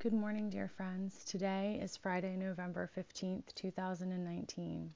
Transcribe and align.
Good 0.00 0.12
morning, 0.12 0.48
dear 0.48 0.68
friends. 0.68 1.24
Today 1.24 1.80
is 1.82 1.96
Friday, 1.96 2.36
November 2.36 2.88
15th, 2.96 3.52
2019. 3.56 4.94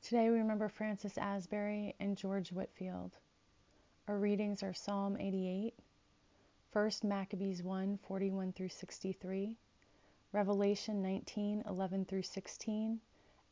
Today 0.00 0.30
we 0.30 0.38
remember 0.38 0.70
Francis 0.70 1.18
Asbury 1.18 1.94
and 2.00 2.16
George 2.16 2.50
Whitefield. 2.50 3.18
Our 4.08 4.16
readings 4.16 4.62
are 4.62 4.72
Psalm 4.72 5.18
88, 5.20 5.74
1 6.74 6.90
Maccabees 7.04 7.62
1 7.62 8.00
41 8.08 8.52
through 8.52 8.68
63, 8.68 9.56
Revelation 10.32 11.00
19 11.02 11.62
11 11.68 12.04
through 12.04 12.22
16, 12.22 12.98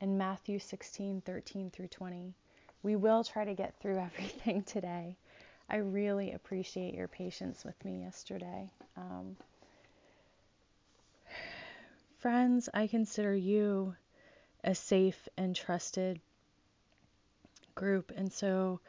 and 0.01 0.19
Matthew 0.19 0.59
16 0.59 1.23
13 1.25 1.71
through 1.71 1.87
20. 1.87 2.35
We 2.83 2.97
will 2.97 3.23
try 3.23 3.45
to 3.45 3.55
get 3.55 3.79
through 3.79 3.99
everything 4.17 4.65
today. 4.65 5.17
I 5.71 5.77
really 5.77 6.33
appreciate 6.33 6.95
your 6.95 7.07
patience 7.07 7.65
with 7.65 7.85
me 7.85 8.01
yesterday. 8.01 8.69
Um, 8.97 9.37
friends, 12.19 12.69
I 12.75 12.89
consider 12.89 13.37
you 13.37 13.95
a 14.65 14.75
safe 14.75 15.29
and 15.37 15.55
trusted 15.55 16.21
group, 17.77 18.11
and 18.17 18.33
so 18.33 18.81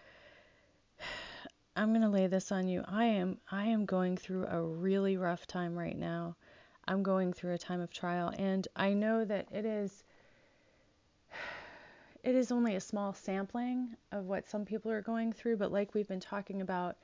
I'm 1.76 1.90
going 1.90 2.04
to 2.04 2.08
lay 2.08 2.27
this 2.27 2.52
on 2.52 2.68
you. 2.68 2.84
I 2.88 3.05
am 3.05 3.40
I 3.50 3.66
am 3.66 3.86
going 3.86 4.16
through 4.16 4.45
a 4.45 4.62
really 4.62 5.18
rough 5.18 5.48
time 5.48 5.76
right 5.76 5.98
now. 5.98 6.36
I'm 6.88 7.02
going 7.02 7.34
through 7.34 7.54
a 7.54 7.58
time 7.58 7.81
of 7.81 7.91
trial 7.91 8.31
and 8.38 8.68
I 8.76 8.94
know 8.94 9.25
that 9.25 9.47
it 9.52 9.66
is 9.66 10.03
it 12.23 12.36
is 12.36 12.52
only 12.52 12.75
a 12.75 12.80
small 12.80 13.14
sampling 13.14 13.97
of 14.12 14.25
what 14.25 14.47
some 14.47 14.66
people 14.66 14.92
are 14.92 15.02
going 15.02 15.34
through, 15.34 15.58
but 15.58 15.72
like 15.72 15.95
we've 15.95 16.08
been 16.08 16.20
talking 16.20 16.62
about, 16.62 16.95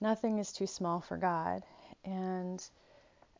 nothing 0.00 0.38
is 0.38 0.52
too 0.52 0.66
small 0.66 1.00
for 1.00 1.16
God. 1.16 1.62
And 2.04 2.68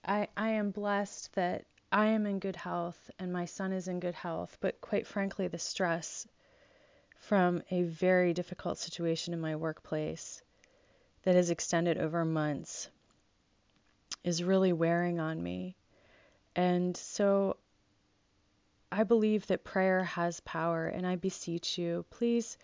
I 0.05 0.28
I 0.37 0.50
am 0.50 0.70
blessed 0.70 1.34
that 1.34 1.64
I 1.91 2.06
am 2.06 2.27
in 2.27 2.39
good 2.39 2.55
health 2.55 3.11
and 3.19 3.33
my 3.33 3.44
son 3.44 3.72
is 3.72 3.89
in 3.89 3.98
good 3.98 4.14
health, 4.14 4.56
but 4.61 4.81
quite 4.81 5.09
frankly 5.09 5.48
the 5.48 5.59
stress 5.59 6.28
from 7.19 7.64
a 7.72 7.83
very 7.83 8.33
difficult 8.33 8.78
situation 8.78 9.34
in 9.34 9.41
my 9.41 9.56
workplace 9.56 10.42
that 11.22 11.34
has 11.34 11.50
extended 11.50 11.98
over 11.98 12.24
months 12.24 12.88
is 14.24 14.42
really 14.42 14.72
wearing 14.72 15.20
on 15.20 15.42
me. 15.42 15.76
And 16.56 16.96
so 16.96 17.56
I 18.92 19.04
believe 19.04 19.46
that 19.46 19.64
prayer 19.64 20.02
has 20.04 20.41
power, 20.41 20.86
and 20.86 21.06
I 21.06 21.16
beseech 21.16 21.78
you, 21.78 22.04
please 22.10 22.58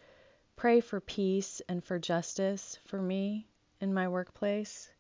pray 0.57 0.81
for 0.81 1.01
peace 1.01 1.63
and 1.69 1.85
for 1.85 1.99
justice 1.99 2.79
for 2.87 3.01
me 3.01 3.47
in 3.81 3.95
my 3.95 4.09
workplace. 4.09 4.91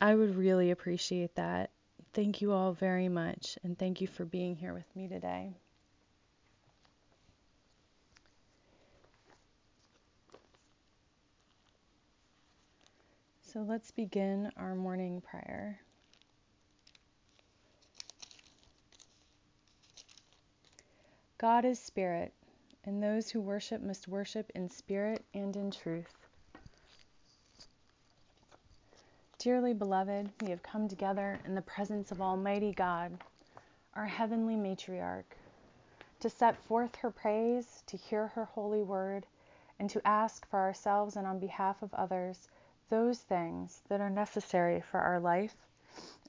I 0.00 0.14
would 0.14 0.36
really 0.36 0.70
appreciate 0.70 1.34
that. 1.34 1.70
Thank 2.14 2.40
you 2.40 2.52
all 2.52 2.72
very 2.72 3.08
much, 3.08 3.58
and 3.62 3.78
thank 3.78 4.00
you 4.00 4.06
for 4.06 4.24
being 4.24 4.56
here 4.56 4.72
with 4.72 4.96
me 4.96 5.08
today. 5.08 5.54
So 13.52 13.62
let's 13.66 13.90
begin 13.90 14.52
our 14.56 14.76
morning 14.76 15.20
prayer. 15.28 15.80
God 21.36 21.64
is 21.64 21.80
spirit, 21.80 22.32
and 22.84 23.02
those 23.02 23.28
who 23.28 23.40
worship 23.40 23.82
must 23.82 24.06
worship 24.06 24.52
in 24.54 24.70
spirit 24.70 25.24
and 25.34 25.56
in 25.56 25.72
truth. 25.72 26.14
Dearly 29.40 29.74
beloved, 29.74 30.30
we 30.42 30.50
have 30.50 30.62
come 30.62 30.86
together 30.86 31.40
in 31.44 31.56
the 31.56 31.62
presence 31.62 32.12
of 32.12 32.22
Almighty 32.22 32.72
God, 32.72 33.18
our 33.96 34.06
heavenly 34.06 34.54
matriarch, 34.54 35.34
to 36.20 36.30
set 36.30 36.56
forth 36.56 36.94
her 36.94 37.10
praise, 37.10 37.82
to 37.88 37.96
hear 37.96 38.28
her 38.28 38.44
holy 38.44 38.82
word, 38.82 39.26
and 39.80 39.90
to 39.90 40.06
ask 40.06 40.48
for 40.48 40.60
ourselves 40.60 41.16
and 41.16 41.26
on 41.26 41.40
behalf 41.40 41.82
of 41.82 41.92
others 41.94 42.48
those 42.90 43.20
things 43.20 43.80
that 43.88 44.00
are 44.00 44.10
necessary 44.10 44.80
for 44.80 45.00
our 45.00 45.18
life 45.18 45.56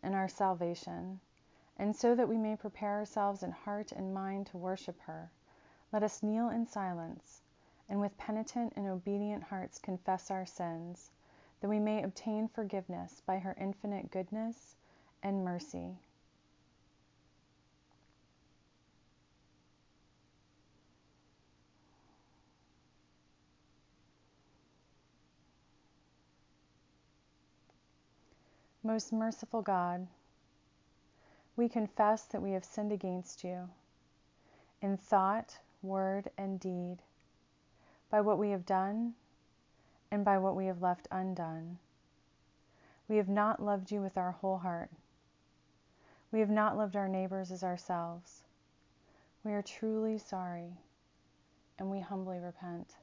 and 0.01 0.15
our 0.15 0.29
salvation. 0.29 1.19
And 1.77 1.95
so 1.95 2.15
that 2.15 2.29
we 2.29 2.37
may 2.37 2.55
prepare 2.55 2.99
ourselves 2.99 3.43
in 3.43 3.51
heart 3.51 3.91
and 3.91 4.13
mind 4.13 4.47
to 4.47 4.57
worship 4.57 4.99
her, 5.01 5.29
let 5.91 6.03
us 6.03 6.23
kneel 6.23 6.49
in 6.49 6.65
silence 6.65 7.41
and 7.91 7.99
with 7.99 8.17
penitent 8.17 8.71
and 8.77 8.87
obedient 8.87 9.43
hearts 9.43 9.77
confess 9.77 10.31
our 10.31 10.45
sins, 10.45 11.11
that 11.59 11.67
we 11.67 11.77
may 11.77 12.01
obtain 12.01 12.47
forgiveness 12.47 13.21
by 13.25 13.37
her 13.37 13.53
infinite 13.59 14.09
goodness 14.09 14.77
and 15.21 15.43
mercy. 15.43 15.97
Most 28.91 29.13
merciful 29.13 29.61
God, 29.61 30.05
we 31.55 31.69
confess 31.69 32.25
that 32.25 32.41
we 32.41 32.51
have 32.51 32.65
sinned 32.65 32.91
against 32.91 33.41
you 33.41 33.69
in 34.81 34.97
thought, 34.97 35.57
word, 35.81 36.29
and 36.37 36.59
deed, 36.59 36.97
by 38.09 38.19
what 38.19 38.37
we 38.37 38.49
have 38.49 38.65
done 38.65 39.13
and 40.11 40.25
by 40.25 40.37
what 40.37 40.57
we 40.57 40.65
have 40.65 40.81
left 40.81 41.07
undone. 41.09 41.79
We 43.07 43.15
have 43.15 43.29
not 43.29 43.63
loved 43.63 43.91
you 43.91 44.01
with 44.01 44.17
our 44.17 44.31
whole 44.31 44.57
heart. 44.57 44.89
We 46.33 46.41
have 46.41 46.49
not 46.49 46.77
loved 46.77 46.97
our 46.97 47.07
neighbors 47.07 47.49
as 47.49 47.63
ourselves. 47.63 48.43
We 49.45 49.53
are 49.53 49.61
truly 49.61 50.17
sorry 50.17 50.73
and 51.79 51.89
we 51.89 52.01
humbly 52.01 52.39
repent. 52.39 52.97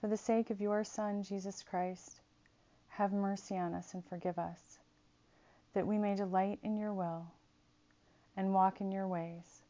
For 0.00 0.08
the 0.08 0.16
sake 0.16 0.50
of 0.50 0.60
your 0.60 0.82
Son, 0.82 1.22
Jesus 1.22 1.62
Christ, 1.62 2.21
have 2.96 3.12
mercy 3.12 3.56
on 3.56 3.72
us 3.72 3.94
and 3.94 4.04
forgive 4.04 4.38
us, 4.38 4.78
that 5.74 5.86
we 5.86 5.96
may 5.96 6.14
delight 6.14 6.58
in 6.62 6.76
your 6.76 6.92
will 6.92 7.26
and 8.36 8.52
walk 8.52 8.80
in 8.80 8.92
your 8.92 9.06
ways 9.08 9.62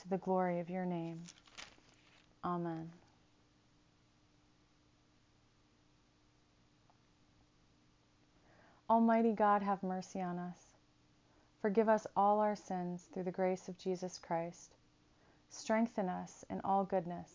to 0.00 0.08
the 0.08 0.18
glory 0.18 0.60
of 0.60 0.70
your 0.70 0.84
name. 0.84 1.20
Amen. 2.44 2.90
Almighty 8.88 9.32
God, 9.32 9.62
have 9.62 9.82
mercy 9.82 10.20
on 10.20 10.38
us. 10.38 10.58
Forgive 11.60 11.88
us 11.88 12.06
all 12.16 12.40
our 12.40 12.56
sins 12.56 13.06
through 13.12 13.22
the 13.22 13.30
grace 13.30 13.68
of 13.68 13.78
Jesus 13.78 14.18
Christ. 14.18 14.74
Strengthen 15.50 16.08
us 16.08 16.44
in 16.50 16.60
all 16.62 16.84
goodness, 16.84 17.30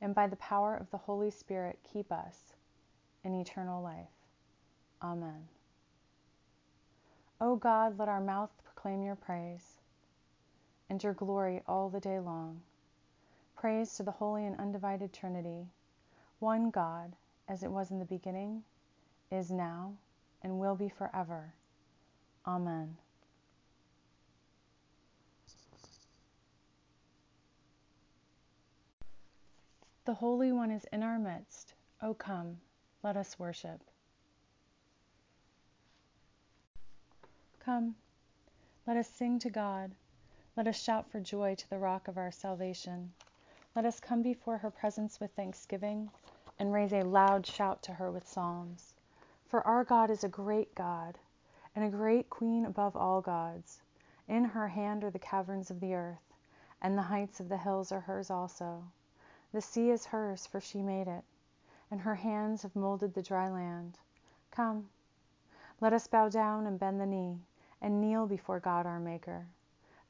and 0.00 0.14
by 0.14 0.26
the 0.26 0.36
power 0.36 0.76
of 0.76 0.90
the 0.90 0.96
Holy 0.96 1.30
Spirit, 1.30 1.78
keep 1.92 2.10
us 2.10 2.54
in 3.24 3.34
eternal 3.34 3.82
life. 3.82 4.13
Amen. 5.04 5.48
O 7.38 7.56
God, 7.56 7.98
let 7.98 8.08
our 8.08 8.22
mouth 8.22 8.50
proclaim 8.64 9.02
your 9.02 9.16
praise 9.16 9.82
and 10.88 11.02
your 11.04 11.12
glory 11.12 11.60
all 11.68 11.90
the 11.90 12.00
day 12.00 12.18
long. 12.18 12.62
Praise 13.54 13.94
to 13.96 14.02
the 14.02 14.10
holy 14.10 14.46
and 14.46 14.58
undivided 14.58 15.12
Trinity, 15.12 15.66
one 16.38 16.70
God, 16.70 17.12
as 17.48 17.62
it 17.62 17.70
was 17.70 17.90
in 17.90 17.98
the 17.98 18.06
beginning, 18.06 18.62
is 19.30 19.50
now, 19.50 19.92
and 20.42 20.58
will 20.58 20.74
be 20.74 20.88
forever. 20.88 21.52
Amen. 22.46 22.96
The 30.06 30.14
Holy 30.14 30.50
One 30.50 30.70
is 30.70 30.86
in 30.92 31.02
our 31.02 31.18
midst. 31.18 31.74
O 32.00 32.14
come, 32.14 32.56
let 33.02 33.18
us 33.18 33.38
worship. 33.38 33.80
Come, 37.64 37.94
let 38.86 38.98
us 38.98 39.08
sing 39.08 39.38
to 39.38 39.48
God. 39.48 39.94
Let 40.54 40.68
us 40.68 40.76
shout 40.76 41.10
for 41.10 41.18
joy 41.18 41.54
to 41.54 41.70
the 41.70 41.78
rock 41.78 42.08
of 42.08 42.18
our 42.18 42.30
salvation. 42.30 43.14
Let 43.74 43.86
us 43.86 44.00
come 44.00 44.20
before 44.20 44.58
her 44.58 44.70
presence 44.70 45.18
with 45.18 45.30
thanksgiving 45.30 46.10
and 46.58 46.74
raise 46.74 46.92
a 46.92 47.04
loud 47.04 47.46
shout 47.46 47.82
to 47.84 47.94
her 47.94 48.12
with 48.12 48.28
psalms. 48.28 48.92
For 49.46 49.66
our 49.66 49.82
God 49.82 50.10
is 50.10 50.22
a 50.22 50.28
great 50.28 50.74
God 50.74 51.18
and 51.74 51.82
a 51.86 51.96
great 51.96 52.28
queen 52.28 52.66
above 52.66 52.96
all 52.96 53.22
gods. 53.22 53.80
In 54.28 54.44
her 54.44 54.68
hand 54.68 55.02
are 55.02 55.10
the 55.10 55.18
caverns 55.18 55.70
of 55.70 55.80
the 55.80 55.94
earth, 55.94 56.34
and 56.82 56.98
the 56.98 57.02
heights 57.02 57.40
of 57.40 57.48
the 57.48 57.56
hills 57.56 57.90
are 57.90 58.00
hers 58.00 58.30
also. 58.30 58.84
The 59.52 59.62
sea 59.62 59.90
is 59.90 60.04
hers, 60.04 60.46
for 60.46 60.60
she 60.60 60.82
made 60.82 61.08
it, 61.08 61.24
and 61.90 62.02
her 62.02 62.16
hands 62.16 62.60
have 62.60 62.76
molded 62.76 63.14
the 63.14 63.22
dry 63.22 63.48
land. 63.48 63.96
Come, 64.50 64.90
Let 65.80 65.94
us 65.94 66.06
bow 66.06 66.28
down 66.28 66.66
and 66.66 66.78
bend 66.78 67.00
the 67.00 67.06
knee, 67.06 67.40
and 67.84 68.00
kneel 68.00 68.26
before 68.26 68.58
God 68.58 68.86
our 68.86 68.98
Maker. 68.98 69.46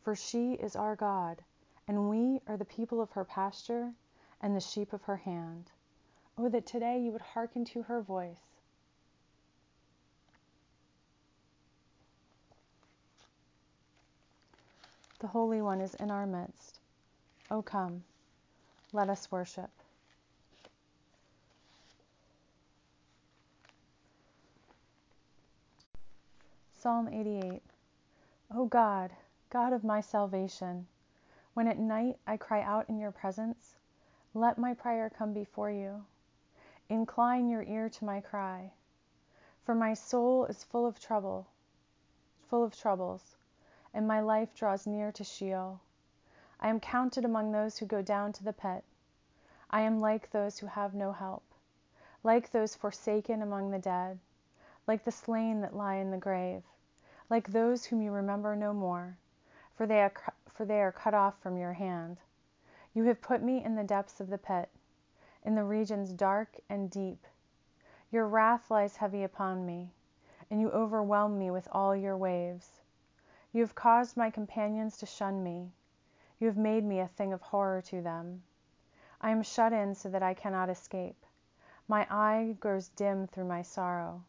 For 0.05 0.15
she 0.15 0.53
is 0.53 0.77
our 0.77 0.95
God, 0.95 1.43
and 1.89 2.09
we 2.09 2.41
are 2.47 2.57
the 2.57 2.65
people 2.65 3.01
of 3.01 3.11
her 3.11 3.25
pasture 3.25 3.91
and 4.41 4.55
the 4.55 4.61
sheep 4.61 4.93
of 4.93 5.03
her 5.03 5.17
hand. 5.17 5.73
Oh, 6.39 6.49
that 6.51 6.67
today 6.67 7.01
you 7.01 7.11
would 7.11 7.21
hearken 7.21 7.65
to 7.67 7.83
her 7.83 8.01
voice. 8.01 8.37
The 15.19 15.27
Holy 15.27 15.61
One 15.61 15.81
is 15.81 15.95
in 15.95 16.13
our 16.13 16.27
midst. 16.27 16.79
O 17.51 17.61
come, 17.61 18.05
let 18.93 19.11
us 19.11 19.33
worship. 19.33 19.71
Psalm 26.85 27.09
88 27.09 27.63
O 28.55 28.67
God, 28.67 29.11
God 29.49 29.73
of 29.73 29.85
my 29.85 30.03
salvation, 30.03 30.87
when 31.55 31.67
at 31.67 31.79
night 31.79 32.19
I 32.27 32.37
cry 32.37 32.61
out 32.61 32.91
in 32.91 32.99
your 32.99 33.11
presence, 33.11 33.77
let 34.35 34.59
my 34.59 34.75
prayer 34.75 35.09
come 35.09 35.33
before 35.33 35.71
you. 35.71 36.05
Incline 36.91 37.49
your 37.49 37.63
ear 37.63 37.89
to 37.89 38.05
my 38.05 38.21
cry. 38.21 38.71
For 39.65 39.75
my 39.75 39.95
soul 39.95 40.45
is 40.45 40.63
full 40.63 40.85
of 40.85 41.01
trouble, 41.01 41.47
full 42.51 42.63
of 42.63 42.77
troubles, 42.77 43.39
and 43.95 44.07
my 44.07 44.21
life 44.21 44.55
draws 44.55 44.87
near 44.87 45.11
to 45.13 45.25
Sheol. 45.25 45.81
I 46.61 46.69
am 46.69 46.81
counted 46.81 47.25
among 47.25 47.51
those 47.51 47.79
who 47.79 47.87
go 47.87 48.03
down 48.03 48.35
to 48.35 48.45
the 48.45 48.53
pit. 48.53 48.85
I 49.71 49.81
am 49.81 50.03
like 50.03 50.31
those 50.31 50.59
who 50.59 50.67
have 50.67 50.93
no 50.93 51.13
help, 51.13 51.45
like 52.23 52.51
those 52.51 52.77
forsaken 52.77 53.41
among 53.41 53.71
the 53.71 53.79
dead, 53.79 54.19
like 54.87 55.05
the 55.05 55.11
slain 55.11 55.63
that 55.63 55.75
lie 55.75 55.95
in 55.95 56.11
the 56.11 56.19
grave 56.19 56.63
like 57.35 57.51
those 57.51 57.87
whom 57.87 58.01
you 58.01 58.13
remember 58.13 58.55
no 58.55 58.73
more, 58.73 59.19
for 59.77 59.89
they, 59.89 60.01
are, 60.01 60.13
for 60.53 60.65
they 60.65 60.81
are 60.81 60.93
cut 60.93 61.15
off 61.15 61.37
from 61.43 61.57
your 61.57 61.73
hand. 61.73 62.17
You 62.95 63.03
have 63.07 63.21
put 63.21 63.43
me 63.43 63.65
in 63.65 63.75
the 63.75 63.83
depths 63.83 64.21
of 64.21 64.31
the 64.31 64.39
pit, 64.39 64.71
in 65.43 65.57
the 65.57 65.65
regions 65.65 66.13
dark 66.13 66.61
and 66.69 66.89
deep. 66.89 67.27
Your 68.13 68.29
wrath 68.29 68.71
lies 68.71 68.99
heavy 68.99 69.25
upon 69.25 69.67
me, 69.67 69.91
and 70.49 70.61
you 70.61 70.71
overwhelm 70.71 71.37
me 71.37 71.51
with 71.51 71.67
all 71.73 71.97
your 71.97 72.17
waves. 72.17 72.83
You 73.53 73.63
have 73.63 73.75
caused 73.75 74.17
my 74.17 74.31
companions 74.31 74.97
to 74.99 75.07
shun 75.07 75.43
me. 75.43 75.73
You 76.39 76.47
have 76.47 76.57
made 76.57 76.85
me 76.85 77.01
a 77.01 77.09
thing 77.09 77.33
of 77.33 77.43
horror 77.43 77.83
to 77.83 78.01
them. 78.01 78.45
I 79.21 79.31
am 79.31 79.43
shut 79.43 79.73
in 79.73 79.97
so 79.97 80.09
that 80.09 80.23
I 80.23 80.35
cannot 80.35 80.71
escape. 80.71 81.27
My 81.89 82.07
eye 82.09 82.55
grows 82.61 82.91
dim 82.91 83.27
through 83.27 83.47
my 83.47 83.63
sorrow. 83.63 84.23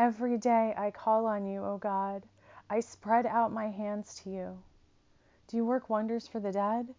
Every 0.00 0.38
day 0.38 0.72
I 0.78 0.92
call 0.92 1.26
on 1.26 1.44
you, 1.44 1.62
O 1.62 1.76
God. 1.76 2.22
I 2.70 2.80
spread 2.80 3.26
out 3.26 3.52
my 3.52 3.68
hands 3.68 4.14
to 4.22 4.30
you. 4.30 4.62
Do 5.46 5.58
you 5.58 5.64
work 5.66 5.90
wonders 5.90 6.26
for 6.26 6.40
the 6.40 6.52
dead? 6.52 6.94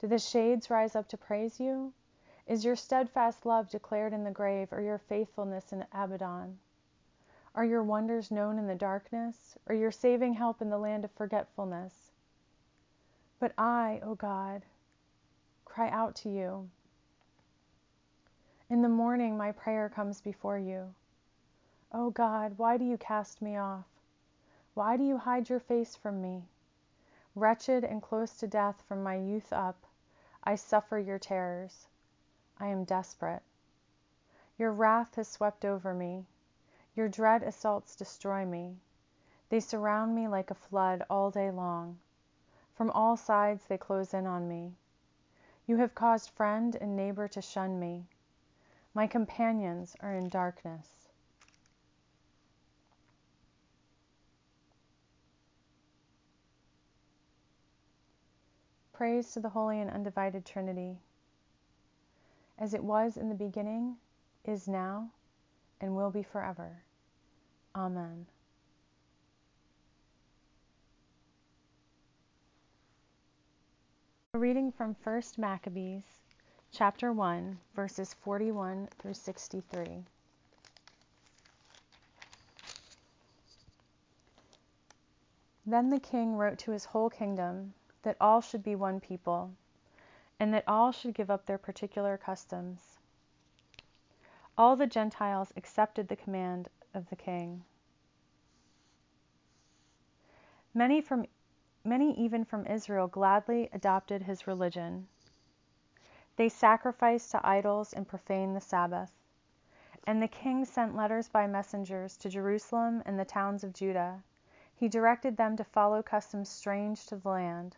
Do 0.00 0.06
the 0.06 0.18
shades 0.18 0.70
rise 0.70 0.96
up 0.96 1.06
to 1.08 1.18
praise 1.18 1.60
you? 1.60 1.92
Is 2.46 2.64
your 2.64 2.74
steadfast 2.74 3.44
love 3.44 3.68
declared 3.68 4.14
in 4.14 4.24
the 4.24 4.30
grave, 4.30 4.72
or 4.72 4.80
your 4.80 4.96
faithfulness 4.96 5.70
in 5.70 5.84
Abaddon? 5.92 6.58
Are 7.54 7.66
your 7.66 7.82
wonders 7.82 8.30
known 8.30 8.58
in 8.58 8.66
the 8.66 8.74
darkness, 8.74 9.58
or 9.66 9.74
your 9.74 9.92
saving 9.92 10.32
help 10.32 10.62
in 10.62 10.70
the 10.70 10.78
land 10.78 11.04
of 11.04 11.10
forgetfulness? 11.10 12.10
But 13.38 13.52
I, 13.58 14.00
O 14.02 14.14
God, 14.14 14.62
cry 15.66 15.90
out 15.90 16.16
to 16.16 16.30
you. 16.30 16.70
In 18.70 18.80
the 18.80 18.88
morning 18.88 19.36
my 19.36 19.52
prayer 19.52 19.90
comes 19.90 20.22
before 20.22 20.58
you. 20.58 20.94
O 21.92 22.10
God, 22.10 22.58
why 22.58 22.76
do 22.76 22.84
you 22.84 22.98
cast 22.98 23.40
me 23.40 23.56
off? 23.56 23.86
Why 24.74 24.96
do 24.96 25.04
you 25.04 25.18
hide 25.18 25.48
your 25.48 25.60
face 25.60 25.94
from 25.94 26.20
me? 26.20 26.48
Wretched 27.36 27.84
and 27.84 28.02
close 28.02 28.36
to 28.38 28.46
death 28.46 28.82
from 28.82 29.02
my 29.02 29.14
youth 29.14 29.52
up, 29.52 29.86
I 30.42 30.56
suffer 30.56 30.98
your 30.98 31.18
terrors. 31.18 31.86
I 32.58 32.66
am 32.66 32.84
desperate. 32.84 33.42
Your 34.58 34.72
wrath 34.72 35.14
has 35.14 35.28
swept 35.28 35.64
over 35.64 35.94
me. 35.94 36.26
Your 36.94 37.08
dread 37.08 37.42
assaults 37.42 37.94
destroy 37.94 38.44
me. 38.44 38.78
They 39.48 39.60
surround 39.60 40.14
me 40.14 40.26
like 40.26 40.50
a 40.50 40.54
flood 40.54 41.04
all 41.08 41.30
day 41.30 41.50
long. 41.50 41.98
From 42.74 42.90
all 42.90 43.16
sides 43.16 43.66
they 43.66 43.78
close 43.78 44.12
in 44.12 44.26
on 44.26 44.48
me. 44.48 44.74
You 45.66 45.76
have 45.76 45.94
caused 45.94 46.30
friend 46.30 46.74
and 46.74 46.96
neighbor 46.96 47.28
to 47.28 47.40
shun 47.40 47.78
me. 47.78 48.06
My 48.92 49.06
companions 49.06 49.94
are 50.00 50.14
in 50.14 50.28
darkness. 50.28 50.95
Praise 58.96 59.30
to 59.32 59.40
the 59.40 59.50
Holy 59.50 59.78
and 59.78 59.90
Undivided 59.90 60.46
Trinity, 60.46 60.96
as 62.58 62.72
it 62.72 62.82
was 62.82 63.18
in 63.18 63.28
the 63.28 63.34
beginning, 63.34 63.96
is 64.46 64.66
now, 64.66 65.10
and 65.82 65.94
will 65.94 66.10
be 66.10 66.22
forever. 66.22 66.82
Amen. 67.74 68.24
A 74.32 74.38
reading 74.38 74.72
from 74.72 74.96
1 75.04 75.22
Maccabees, 75.36 76.22
chapter 76.72 77.12
1, 77.12 77.58
verses 77.74 78.14
41 78.24 78.88
through 78.98 79.12
63. 79.12 80.06
Then 85.66 85.90
the 85.90 86.00
king 86.00 86.36
wrote 86.36 86.56
to 86.60 86.70
his 86.70 86.86
whole 86.86 87.10
kingdom 87.10 87.74
that 88.02 88.16
all 88.20 88.40
should 88.40 88.62
be 88.62 88.76
one 88.76 89.00
people, 89.00 89.50
and 90.38 90.54
that 90.54 90.62
all 90.68 90.92
should 90.92 91.14
give 91.14 91.30
up 91.30 91.46
their 91.46 91.58
particular 91.58 92.16
customs. 92.16 92.98
All 94.56 94.76
the 94.76 94.86
Gentiles 94.86 95.52
accepted 95.56 96.08
the 96.08 96.16
command 96.16 96.68
of 96.94 97.10
the 97.10 97.16
king. 97.16 97.64
Many 100.72 101.00
from 101.00 101.26
many 101.84 102.12
even 102.18 102.44
from 102.44 102.66
Israel 102.66 103.06
gladly 103.06 103.68
adopted 103.72 104.22
his 104.22 104.46
religion. 104.46 105.08
They 106.36 106.48
sacrificed 106.48 107.30
to 107.32 107.46
idols 107.46 107.92
and 107.92 108.06
profaned 108.06 108.54
the 108.54 108.60
Sabbath. 108.60 109.12
And 110.06 110.22
the 110.22 110.28
king 110.28 110.64
sent 110.64 110.94
letters 110.94 111.28
by 111.28 111.46
messengers 111.46 112.16
to 112.18 112.28
Jerusalem 112.28 113.02
and 113.04 113.18
the 113.18 113.24
towns 113.24 113.64
of 113.64 113.72
Judah. 113.72 114.22
He 114.74 114.88
directed 114.88 115.36
them 115.36 115.56
to 115.56 115.64
follow 115.64 116.02
customs 116.02 116.48
strange 116.48 117.06
to 117.06 117.16
the 117.16 117.28
land 117.28 117.76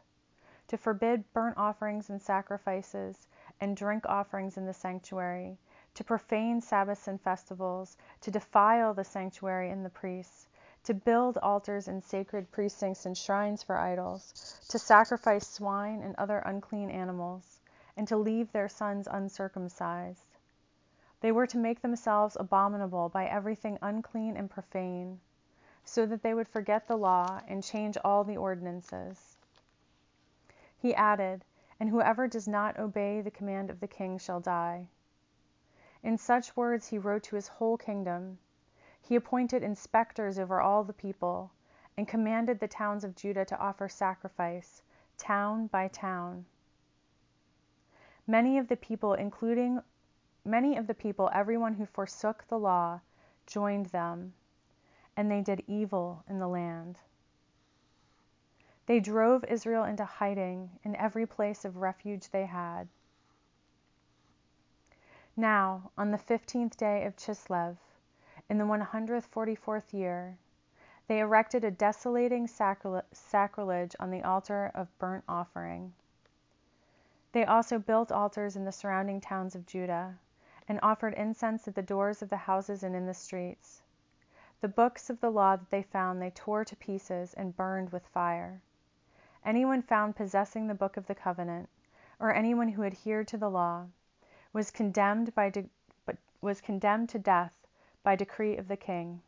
to 0.68 0.76
forbid 0.76 1.32
burnt 1.32 1.56
offerings 1.56 2.10
and 2.10 2.22
sacrifices, 2.22 3.26
and 3.60 3.76
drink 3.76 4.04
offerings 4.06 4.56
in 4.56 4.66
the 4.66 4.72
sanctuary, 4.72 5.58
to 5.94 6.04
profane 6.04 6.60
Sabbaths 6.60 7.08
and 7.08 7.20
festivals, 7.20 7.96
to 8.20 8.30
defile 8.30 8.94
the 8.94 9.04
sanctuary 9.04 9.70
and 9.70 9.84
the 9.84 9.90
priests, 9.90 10.46
to 10.84 10.94
build 10.94 11.36
altars 11.38 11.88
and 11.88 12.02
sacred 12.04 12.50
precincts 12.50 13.04
and 13.04 13.16
shrines 13.16 13.62
for 13.62 13.76
idols, 13.76 14.60
to 14.68 14.78
sacrifice 14.78 15.46
swine 15.46 16.02
and 16.02 16.14
other 16.16 16.38
unclean 16.38 16.90
animals, 16.90 17.60
and 17.96 18.06
to 18.06 18.16
leave 18.16 18.52
their 18.52 18.68
sons 18.68 19.08
uncircumcised. 19.10 20.36
They 21.20 21.32
were 21.32 21.46
to 21.48 21.58
make 21.58 21.82
themselves 21.82 22.36
abominable 22.38 23.08
by 23.08 23.26
everything 23.26 23.78
unclean 23.82 24.36
and 24.36 24.48
profane, 24.48 25.20
so 25.84 26.06
that 26.06 26.22
they 26.22 26.32
would 26.32 26.48
forget 26.48 26.86
the 26.86 26.96
law 26.96 27.40
and 27.48 27.64
change 27.64 27.98
all 28.04 28.22
the 28.22 28.36
ordinances. 28.36 29.27
He 30.80 30.94
added, 30.94 31.44
And 31.80 31.90
whoever 31.90 32.28
does 32.28 32.46
not 32.46 32.78
obey 32.78 33.20
the 33.20 33.32
command 33.32 33.68
of 33.68 33.80
the 33.80 33.88
king 33.88 34.16
shall 34.16 34.38
die. 34.38 34.88
In 36.04 36.16
such 36.16 36.56
words 36.56 36.86
he 36.86 36.98
wrote 36.98 37.24
to 37.24 37.36
his 37.36 37.48
whole 37.48 37.76
kingdom. 37.76 38.38
He 39.00 39.16
appointed 39.16 39.64
inspectors 39.64 40.38
over 40.38 40.60
all 40.60 40.84
the 40.84 40.92
people, 40.92 41.50
and 41.96 42.06
commanded 42.06 42.60
the 42.60 42.68
towns 42.68 43.02
of 43.02 43.16
Judah 43.16 43.44
to 43.46 43.58
offer 43.58 43.88
sacrifice, 43.88 44.82
town 45.16 45.66
by 45.66 45.88
town. 45.88 46.46
Many 48.24 48.56
of 48.56 48.68
the 48.68 48.76
people, 48.76 49.14
including 49.14 49.82
many 50.44 50.76
of 50.76 50.86
the 50.86 50.94
people, 50.94 51.28
everyone 51.32 51.74
who 51.74 51.86
forsook 51.86 52.46
the 52.46 52.58
law, 52.58 53.00
joined 53.46 53.86
them, 53.86 54.34
and 55.16 55.28
they 55.28 55.40
did 55.40 55.64
evil 55.66 56.22
in 56.28 56.38
the 56.38 56.46
land. 56.46 57.00
They 58.88 59.00
drove 59.00 59.44
Israel 59.44 59.84
into 59.84 60.06
hiding 60.06 60.78
in 60.82 60.96
every 60.96 61.26
place 61.26 61.66
of 61.66 61.76
refuge 61.76 62.30
they 62.30 62.46
had. 62.46 62.88
Now, 65.36 65.90
on 65.98 66.10
the 66.10 66.16
fifteenth 66.16 66.78
day 66.78 67.04
of 67.04 67.14
Chislev, 67.14 67.76
in 68.48 68.56
the 68.56 68.64
144th 68.64 69.92
year, 69.92 70.38
they 71.06 71.20
erected 71.20 71.64
a 71.64 71.70
desolating 71.70 72.46
sacrilege 72.46 73.94
on 74.00 74.10
the 74.10 74.22
altar 74.22 74.72
of 74.74 74.98
burnt 74.98 75.24
offering. 75.28 75.92
They 77.32 77.44
also 77.44 77.78
built 77.78 78.10
altars 78.10 78.56
in 78.56 78.64
the 78.64 78.72
surrounding 78.72 79.20
towns 79.20 79.54
of 79.54 79.66
Judah, 79.66 80.18
and 80.66 80.80
offered 80.82 81.12
incense 81.12 81.68
at 81.68 81.74
the 81.74 81.82
doors 81.82 82.22
of 82.22 82.30
the 82.30 82.38
houses 82.38 82.82
and 82.82 82.96
in 82.96 83.04
the 83.04 83.12
streets. 83.12 83.82
The 84.62 84.68
books 84.68 85.10
of 85.10 85.20
the 85.20 85.30
law 85.30 85.56
that 85.56 85.68
they 85.68 85.82
found 85.82 86.22
they 86.22 86.30
tore 86.30 86.64
to 86.64 86.74
pieces 86.74 87.34
and 87.34 87.54
burned 87.54 87.92
with 87.92 88.06
fire. 88.06 88.62
Anyone 89.44 89.82
found 89.82 90.16
possessing 90.16 90.66
the 90.66 90.74
book 90.74 90.96
of 90.96 91.06
the 91.06 91.14
covenant, 91.14 91.68
or 92.18 92.34
anyone 92.34 92.68
who 92.70 92.82
adhered 92.82 93.28
to 93.28 93.36
the 93.36 93.48
law, 93.50 93.86
was 94.52 94.70
condemned 94.70 95.34
by 95.34 95.50
de- 95.50 95.68
was 96.40 96.60
condemned 96.60 97.08
to 97.10 97.18
death 97.18 97.52
by 98.02 98.16
decree 98.16 98.56
of 98.56 98.68
the 98.68 98.76
king. 98.76 99.22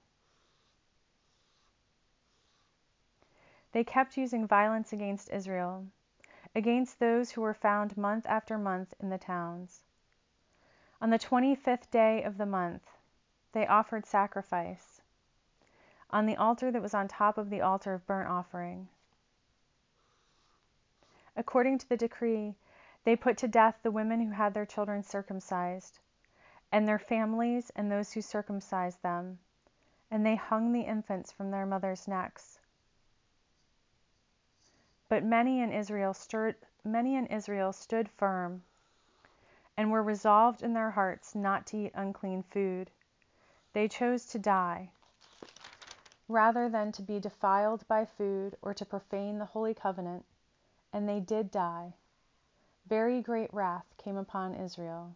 They 3.72 3.84
kept 3.84 4.16
using 4.16 4.46
violence 4.46 4.92
against 4.92 5.30
Israel, 5.30 5.86
against 6.54 6.98
those 6.98 7.30
who 7.32 7.40
were 7.40 7.54
found 7.54 7.96
month 7.96 8.26
after 8.26 8.58
month 8.58 8.94
in 8.98 9.10
the 9.10 9.18
towns. 9.18 9.82
On 11.00 11.10
the 11.10 11.18
twenty 11.18 11.54
fifth 11.54 11.90
day 11.90 12.22
of 12.22 12.36
the 12.36 12.46
month, 12.46 12.82
they 13.52 13.66
offered 13.66 14.06
sacrifice 14.06 15.02
on 16.10 16.26
the 16.26 16.36
altar 16.36 16.70
that 16.70 16.82
was 16.82 16.94
on 16.94 17.06
top 17.06 17.38
of 17.38 17.50
the 17.50 17.60
altar 17.60 17.94
of 17.94 18.06
burnt 18.06 18.28
offering. 18.28 18.88
According 21.40 21.78
to 21.78 21.88
the 21.88 21.96
decree, 21.96 22.54
they 23.04 23.16
put 23.16 23.38
to 23.38 23.48
death 23.48 23.78
the 23.82 23.90
women 23.90 24.20
who 24.20 24.32
had 24.32 24.52
their 24.52 24.66
children 24.66 25.02
circumcised, 25.02 25.98
and 26.70 26.86
their 26.86 26.98
families 26.98 27.70
and 27.74 27.90
those 27.90 28.12
who 28.12 28.20
circumcised 28.20 29.00
them, 29.00 29.38
and 30.10 30.26
they 30.26 30.36
hung 30.36 30.70
the 30.70 30.82
infants 30.82 31.32
from 31.32 31.50
their 31.50 31.64
mothers' 31.64 32.06
necks. 32.06 32.60
But 35.08 35.24
many 35.24 35.62
in 35.62 35.72
Israel 35.72 36.12
stood, 36.12 36.56
many 36.84 37.16
in 37.16 37.24
Israel 37.28 37.72
stood 37.72 38.10
firm 38.10 38.62
and 39.78 39.90
were 39.90 40.02
resolved 40.02 40.62
in 40.62 40.74
their 40.74 40.90
hearts 40.90 41.34
not 41.34 41.64
to 41.68 41.78
eat 41.78 41.92
unclean 41.94 42.42
food. 42.42 42.90
They 43.72 43.88
chose 43.88 44.26
to 44.26 44.38
die 44.38 44.90
rather 46.28 46.68
than 46.68 46.92
to 46.92 47.00
be 47.00 47.18
defiled 47.18 47.88
by 47.88 48.04
food 48.04 48.58
or 48.60 48.74
to 48.74 48.84
profane 48.84 49.38
the 49.38 49.46
holy 49.46 49.72
covenant, 49.72 50.26
and 50.92 51.08
they 51.08 51.20
did 51.20 51.50
die. 51.50 51.94
Very 52.88 53.20
great 53.20 53.52
wrath 53.52 53.86
came 53.98 54.16
upon 54.16 54.54
Israel. 54.54 55.14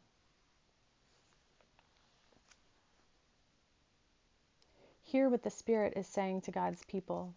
Hear 5.03 5.29
what 5.29 5.43
the 5.43 5.51
Spirit 5.51 5.93
is 5.97 6.07
saying 6.07 6.43
to 6.43 6.51
God's 6.51 6.85
people. 6.85 7.35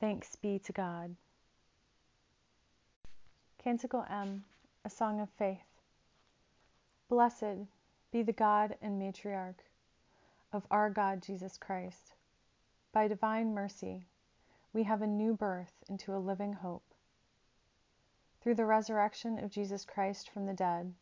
Thanks 0.00 0.36
be 0.36 0.58
to 0.60 0.72
God. 0.72 1.16
Canticle 3.58 4.04
M, 4.10 4.44
a 4.84 4.90
song 4.90 5.20
of 5.20 5.28
faith. 5.30 5.58
Blessed 7.08 7.66
be 8.12 8.22
the 8.22 8.32
God 8.32 8.76
and 8.82 9.00
matriarch 9.00 9.60
of 10.52 10.66
our 10.70 10.90
God 10.90 11.22
Jesus 11.22 11.56
Christ 11.56 12.14
by 12.96 13.08
divine 13.08 13.52
mercy, 13.52 14.06
we 14.72 14.84
have 14.84 15.02
a 15.02 15.06
new 15.06 15.34
birth 15.34 15.84
into 15.86 16.14
a 16.14 16.16
living 16.16 16.54
hope. 16.54 16.94
Through 18.46 18.54
the 18.54 18.64
resurrection 18.64 19.40
of 19.40 19.50
Jesus 19.50 19.84
Christ 19.84 20.30
from 20.30 20.46
the 20.46 20.54
dead, 20.54 20.94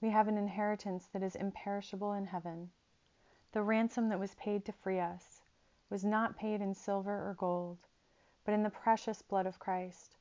we 0.00 0.10
have 0.10 0.28
an 0.28 0.38
inheritance 0.38 1.08
that 1.12 1.20
is 1.20 1.34
imperishable 1.34 2.12
in 2.12 2.26
heaven. 2.26 2.70
The 3.50 3.64
ransom 3.64 4.08
that 4.08 4.20
was 4.20 4.36
paid 4.36 4.64
to 4.66 4.72
free 4.72 5.00
us 5.00 5.42
was 5.88 6.04
not 6.04 6.36
paid 6.36 6.60
in 6.60 6.72
silver 6.72 7.28
or 7.28 7.34
gold, 7.34 7.78
but 8.44 8.54
in 8.54 8.62
the 8.62 8.70
precious 8.70 9.20
blood 9.20 9.46
of 9.46 9.58
Christ, 9.58 10.16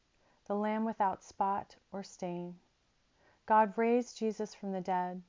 the 0.46 0.56
Lamb 0.56 0.86
without 0.86 1.22
spot 1.22 1.76
or 1.92 2.02
stain. 2.02 2.56
God 3.46 3.78
raised 3.78 4.18
Jesus 4.18 4.56
from 4.56 4.72
the 4.72 4.82
dead 4.82 5.22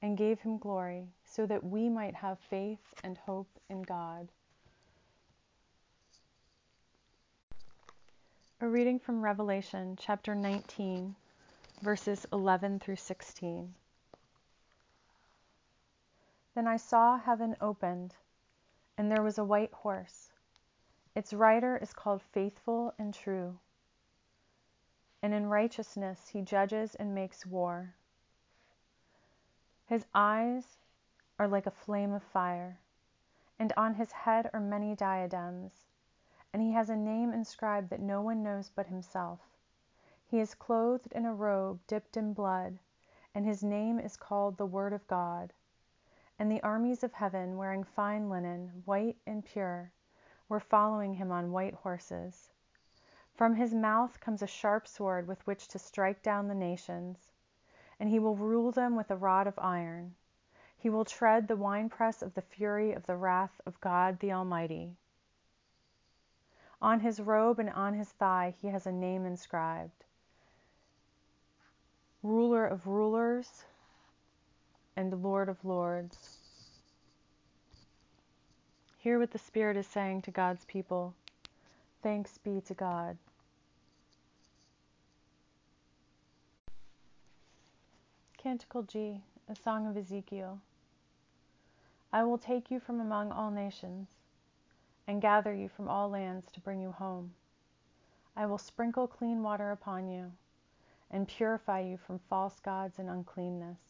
and 0.00 0.16
gave 0.16 0.38
him 0.38 0.56
glory 0.56 1.08
so 1.24 1.46
that 1.46 1.64
we 1.64 1.88
might 1.88 2.14
have 2.14 2.38
faith 2.38 2.94
and 3.02 3.18
hope 3.18 3.58
in 3.68 3.82
God. 3.82 4.30
A 8.62 8.68
reading 8.68 8.98
from 8.98 9.22
Revelation 9.22 9.96
chapter 9.98 10.34
19, 10.34 11.16
verses 11.80 12.26
11 12.30 12.78
through 12.80 12.96
16. 12.96 13.74
Then 16.54 16.66
I 16.66 16.76
saw 16.76 17.16
heaven 17.16 17.56
opened, 17.62 18.16
and 18.98 19.10
there 19.10 19.22
was 19.22 19.38
a 19.38 19.44
white 19.44 19.72
horse. 19.72 20.30
Its 21.14 21.32
rider 21.32 21.78
is 21.78 21.94
called 21.94 22.20
Faithful 22.20 22.92
and 22.98 23.14
True, 23.14 23.56
and 25.22 25.32
in 25.32 25.46
righteousness 25.46 26.28
he 26.28 26.42
judges 26.42 26.94
and 26.94 27.14
makes 27.14 27.46
war. 27.46 27.94
His 29.86 30.04
eyes 30.14 30.76
are 31.38 31.48
like 31.48 31.64
a 31.64 31.70
flame 31.70 32.12
of 32.12 32.22
fire, 32.22 32.78
and 33.58 33.72
on 33.78 33.94
his 33.94 34.12
head 34.12 34.50
are 34.52 34.60
many 34.60 34.94
diadems 34.94 35.86
and 36.52 36.60
he 36.62 36.72
has 36.72 36.90
a 36.90 36.96
name 36.96 37.32
inscribed 37.32 37.90
that 37.90 38.00
no 38.00 38.20
one 38.20 38.42
knows 38.42 38.70
but 38.74 38.86
himself. 38.86 39.38
He 40.26 40.40
is 40.40 40.54
clothed 40.54 41.12
in 41.12 41.24
a 41.24 41.34
robe 41.34 41.80
dipped 41.86 42.16
in 42.16 42.32
blood, 42.32 42.78
and 43.34 43.44
his 43.44 43.62
name 43.62 43.98
is 43.98 44.16
called 44.16 44.56
the 44.56 44.66
Word 44.66 44.92
of 44.92 45.06
God. 45.06 45.52
And 46.38 46.50
the 46.50 46.62
armies 46.62 47.04
of 47.04 47.12
heaven, 47.12 47.56
wearing 47.56 47.84
fine 47.84 48.30
linen, 48.30 48.82
white 48.84 49.16
and 49.26 49.44
pure, 49.44 49.92
were 50.48 50.60
following 50.60 51.14
him 51.14 51.30
on 51.30 51.52
white 51.52 51.74
horses. 51.74 52.50
From 53.34 53.54
his 53.54 53.72
mouth 53.72 54.20
comes 54.20 54.42
a 54.42 54.46
sharp 54.46 54.86
sword 54.86 55.26
with 55.26 55.46
which 55.46 55.68
to 55.68 55.78
strike 55.78 56.22
down 56.22 56.48
the 56.48 56.54
nations, 56.54 57.30
and 57.98 58.08
he 58.08 58.18
will 58.18 58.36
rule 58.36 58.72
them 58.72 58.96
with 58.96 59.10
a 59.10 59.16
rod 59.16 59.46
of 59.46 59.58
iron. 59.58 60.14
He 60.76 60.90
will 60.90 61.04
tread 61.04 61.46
the 61.46 61.56
winepress 61.56 62.22
of 62.22 62.34
the 62.34 62.42
fury 62.42 62.92
of 62.92 63.06
the 63.06 63.16
wrath 63.16 63.60
of 63.66 63.80
God 63.80 64.18
the 64.18 64.32
Almighty. 64.32 64.96
On 66.82 67.00
his 67.00 67.20
robe 67.20 67.58
and 67.58 67.70
on 67.70 67.94
his 67.94 68.08
thigh 68.08 68.54
he 68.60 68.68
has 68.68 68.86
a 68.86 68.92
name 68.92 69.26
inscribed 69.26 70.04
Ruler 72.22 72.66
of 72.66 72.86
rulers 72.86 73.64
and 74.94 75.22
Lord 75.22 75.48
of 75.48 75.64
lords. 75.64 76.36
Hear 78.98 79.18
what 79.18 79.30
the 79.30 79.38
Spirit 79.38 79.78
is 79.78 79.86
saying 79.86 80.22
to 80.22 80.30
God's 80.30 80.66
people. 80.66 81.14
Thanks 82.02 82.36
be 82.36 82.60
to 82.66 82.74
God. 82.74 83.16
Canticle 88.36 88.82
G, 88.82 89.22
a 89.48 89.56
song 89.56 89.86
of 89.86 89.96
Ezekiel. 89.96 90.60
I 92.12 92.24
will 92.24 92.38
take 92.38 92.70
you 92.70 92.80
from 92.80 93.00
among 93.00 93.32
all 93.32 93.50
nations 93.50 94.08
and 95.10 95.20
gather 95.20 95.52
you 95.52 95.68
from 95.68 95.88
all 95.88 96.08
lands 96.08 96.52
to 96.52 96.60
bring 96.60 96.80
you 96.80 96.92
home. 96.92 97.34
I 98.36 98.46
will 98.46 98.58
sprinkle 98.58 99.08
clean 99.08 99.42
water 99.42 99.72
upon 99.72 100.06
you 100.06 100.30
and 101.10 101.26
purify 101.26 101.80
you 101.80 101.96
from 101.96 102.20
false 102.20 102.60
gods 102.60 103.00
and 103.00 103.10
uncleanness. 103.10 103.80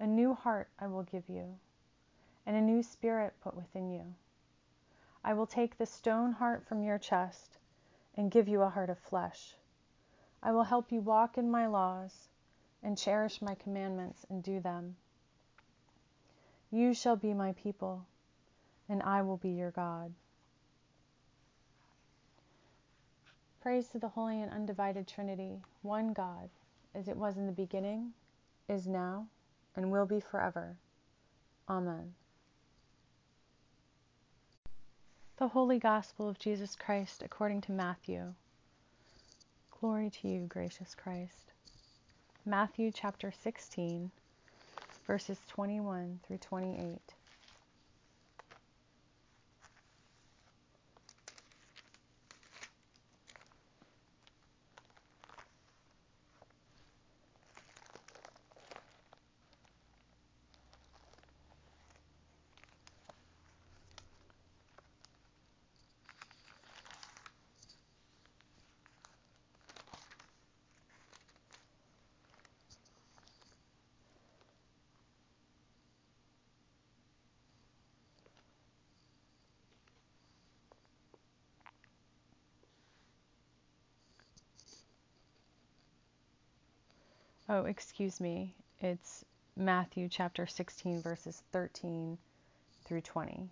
A 0.00 0.06
new 0.06 0.32
heart 0.32 0.70
I 0.80 0.86
will 0.86 1.02
give 1.02 1.28
you, 1.28 1.58
and 2.46 2.56
a 2.56 2.62
new 2.62 2.82
spirit 2.82 3.34
put 3.42 3.54
within 3.54 3.90
you. 3.90 4.14
I 5.22 5.34
will 5.34 5.46
take 5.46 5.76
the 5.76 5.84
stone 5.84 6.32
heart 6.32 6.64
from 6.66 6.82
your 6.82 6.96
chest 6.96 7.58
and 8.16 8.30
give 8.30 8.48
you 8.48 8.62
a 8.62 8.70
heart 8.70 8.88
of 8.88 8.98
flesh. 8.98 9.54
I 10.42 10.50
will 10.50 10.64
help 10.64 10.90
you 10.90 11.02
walk 11.02 11.36
in 11.36 11.50
my 11.50 11.66
laws 11.66 12.30
and 12.82 12.96
cherish 12.96 13.42
my 13.42 13.54
commandments 13.54 14.24
and 14.30 14.42
do 14.42 14.60
them. 14.60 14.96
You 16.70 16.94
shall 16.94 17.16
be 17.16 17.34
my 17.34 17.52
people 17.52 18.06
and 18.88 19.02
I 19.02 19.22
will 19.22 19.36
be 19.36 19.50
your 19.50 19.70
God. 19.70 20.12
Praise 23.60 23.88
to 23.88 23.98
the 23.98 24.08
Holy 24.08 24.40
and 24.40 24.52
Undivided 24.52 25.08
Trinity, 25.08 25.60
one 25.82 26.12
God, 26.12 26.50
as 26.94 27.08
it 27.08 27.16
was 27.16 27.36
in 27.36 27.46
the 27.46 27.52
beginning, 27.52 28.12
is 28.68 28.86
now, 28.86 29.26
and 29.74 29.90
will 29.90 30.06
be 30.06 30.20
forever. 30.20 30.76
Amen. 31.68 32.14
The 35.38 35.48
Holy 35.48 35.80
Gospel 35.80 36.28
of 36.28 36.38
Jesus 36.38 36.76
Christ 36.76 37.22
according 37.24 37.60
to 37.62 37.72
Matthew. 37.72 38.34
Glory 39.80 40.10
to 40.10 40.28
you, 40.28 40.46
gracious 40.48 40.94
Christ. 40.94 41.52
Matthew 42.44 42.92
chapter 42.94 43.32
16, 43.42 44.12
verses 45.06 45.38
21 45.48 46.20
through 46.26 46.38
28. 46.38 47.15
Oh, 87.48 87.64
excuse 87.64 88.20
me. 88.20 88.56
It's 88.80 89.24
Matthew 89.56 90.08
chapter 90.08 90.48
16, 90.48 91.00
verses 91.00 91.44
13 91.52 92.18
through 92.84 93.02
20. 93.02 93.48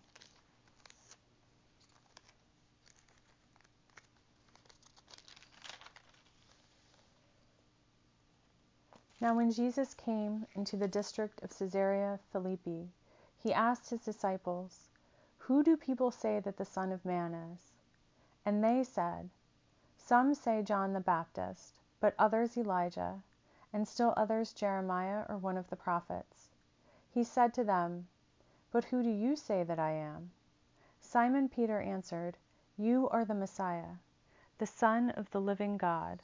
Now, 9.21 9.37
when 9.37 9.53
Jesus 9.53 9.95
came 9.95 10.45
into 10.57 10.77
the 10.77 10.89
district 10.89 11.41
of 11.45 11.57
Caesarea 11.57 12.19
Philippi, 12.33 12.89
he 13.41 13.53
asked 13.53 13.91
his 13.91 14.01
disciples, 14.01 14.89
Who 15.39 15.63
do 15.63 15.77
people 15.77 16.11
say 16.11 16.41
that 16.41 16.57
the 16.57 16.65
Son 16.65 16.91
of 16.91 17.05
Man 17.05 17.33
is? 17.33 17.61
And 18.45 18.63
they 18.63 18.83
said, 18.83 19.31
Some 19.97 20.35
say 20.35 20.63
John 20.63 20.95
the 20.95 21.01
Baptist, 21.01 21.79
but 22.01 22.17
others 22.19 22.57
Elijah, 22.57 23.23
and 23.75 23.89
still 23.89 24.15
others 24.17 24.53
Jeremiah 24.53 25.25
or 25.29 25.37
one 25.37 25.57
of 25.57 25.69
the 25.69 25.75
prophets. 25.75 26.51
He 27.11 27.25
said 27.25 27.53
to 27.55 27.65
them, 27.65 28.07
But 28.71 28.85
who 28.85 29.03
do 29.03 29.11
you 29.11 29.35
say 29.35 29.65
that 29.65 29.81
I 29.81 29.91
am? 29.91 30.31
Simon 31.01 31.49
Peter 31.49 31.81
answered, 31.81 32.39
You 32.79 33.09
are 33.09 33.25
the 33.25 33.35
Messiah, 33.35 33.97
the 34.59 34.67
Son 34.67 35.11
of 35.11 35.29
the 35.33 35.41
living 35.41 35.77
God. 35.77 36.23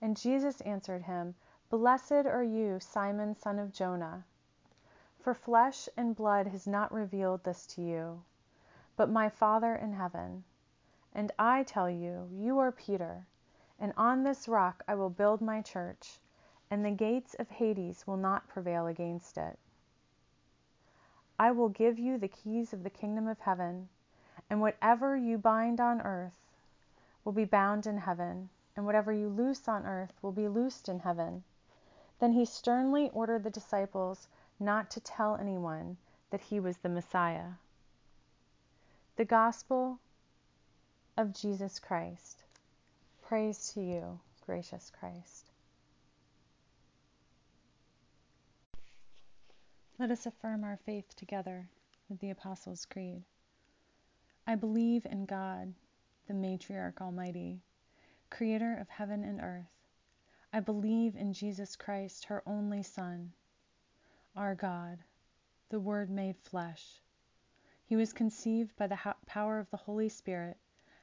And 0.00 0.16
Jesus 0.16 0.62
answered 0.62 1.02
him, 1.02 1.34
Blessed 1.68 2.12
are 2.12 2.42
you, 2.42 2.80
Simon, 2.80 3.36
son 3.36 3.58
of 3.58 3.74
Jonah. 3.74 4.24
For 5.20 5.34
flesh 5.34 5.86
and 5.98 6.16
blood 6.16 6.46
has 6.46 6.66
not 6.66 6.90
revealed 6.90 7.44
this 7.44 7.66
to 7.74 7.82
you, 7.82 8.22
but 8.96 9.10
my 9.10 9.28
Father 9.28 9.74
in 9.74 9.92
heaven. 9.92 10.44
And 11.12 11.30
I 11.38 11.62
tell 11.62 11.90
you, 11.90 12.26
you 12.32 12.58
are 12.58 12.72
Peter, 12.72 13.26
and 13.78 13.92
on 13.96 14.22
this 14.22 14.48
rock 14.48 14.82
I 14.86 14.94
will 14.94 15.10
build 15.10 15.40
my 15.40 15.62
church, 15.62 16.18
and 16.70 16.84
the 16.84 16.90
gates 16.90 17.34
of 17.34 17.48
Hades 17.48 18.06
will 18.06 18.16
not 18.16 18.48
prevail 18.48 18.86
against 18.86 19.38
it. 19.38 19.58
I 21.38 21.50
will 21.52 21.68
give 21.68 21.98
you 21.98 22.18
the 22.18 22.28
keys 22.28 22.72
of 22.72 22.82
the 22.82 22.90
kingdom 22.90 23.28
of 23.28 23.40
heaven, 23.40 23.88
and 24.48 24.60
whatever 24.60 25.16
you 25.16 25.38
bind 25.38 25.80
on 25.80 26.00
earth 26.00 26.46
will 27.24 27.32
be 27.32 27.44
bound 27.44 27.86
in 27.86 27.98
heaven 27.98 28.48
and 28.76 28.84
whatever 28.84 29.10
you 29.10 29.28
loose 29.28 29.66
on 29.68 29.86
earth 29.86 30.12
will 30.20 30.32
be 30.32 30.48
loosed 30.48 30.88
in 30.88 31.00
heaven. 31.00 31.42
Then 32.20 32.32
he 32.32 32.44
sternly 32.44 33.10
ordered 33.10 33.42
the 33.42 33.50
disciples 33.50 34.28
not 34.60 34.90
to 34.90 35.00
tell 35.00 35.36
anyone 35.36 35.96
that 36.30 36.42
he 36.42 36.60
was 36.60 36.76
the 36.78 36.88
Messiah. 36.88 37.52
The 39.16 39.24
Gospel 39.24 39.98
of 41.16 41.32
Jesus 41.32 41.78
Christ. 41.78 42.44
Praise 43.28 43.72
to 43.74 43.80
you, 43.80 44.20
gracious 44.46 44.92
Christ. 45.00 45.50
Let 49.98 50.12
us 50.12 50.26
affirm 50.26 50.62
our 50.62 50.78
faith 50.86 51.16
together 51.16 51.68
with 52.08 52.20
the 52.20 52.30
Apostles' 52.30 52.84
Creed. 52.84 53.24
I 54.46 54.54
believe 54.54 55.06
in 55.06 55.26
God, 55.26 55.74
the 56.28 56.34
Matriarch 56.34 57.00
Almighty 57.00 57.58
creator 58.30 58.76
of 58.80 58.88
heaven 58.88 59.24
and 59.24 59.40
earth. 59.40 59.74
I 60.52 60.60
believe 60.60 61.16
in 61.16 61.32
Jesus 61.32 61.74
Christ, 61.74 62.26
her 62.26 62.44
only 62.46 62.84
Son, 62.84 63.32
our 64.36 64.54
God, 64.54 65.00
the 65.70 65.80
Word 65.80 66.10
made 66.10 66.36
flesh. 66.38 67.02
He 67.86 67.96
was 67.96 68.12
conceived 68.12 68.76
by 68.76 68.86
the 68.86 69.16
power 69.26 69.58
of 69.58 69.68
the 69.70 69.78
Holy 69.78 70.10
Spirit 70.10 70.58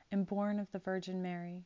and 0.10 0.26
born 0.26 0.58
of 0.58 0.72
the 0.72 0.80
Virgin 0.80 1.22
Mary. 1.22 1.66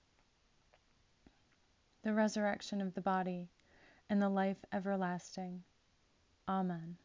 the 2.03 2.13
resurrection 2.13 2.81
of 2.81 2.93
the 2.93 3.01
body, 3.01 3.49
and 4.09 4.21
the 4.21 4.29
life 4.29 4.63
everlasting. 4.73 5.63
Amen. 6.47 6.97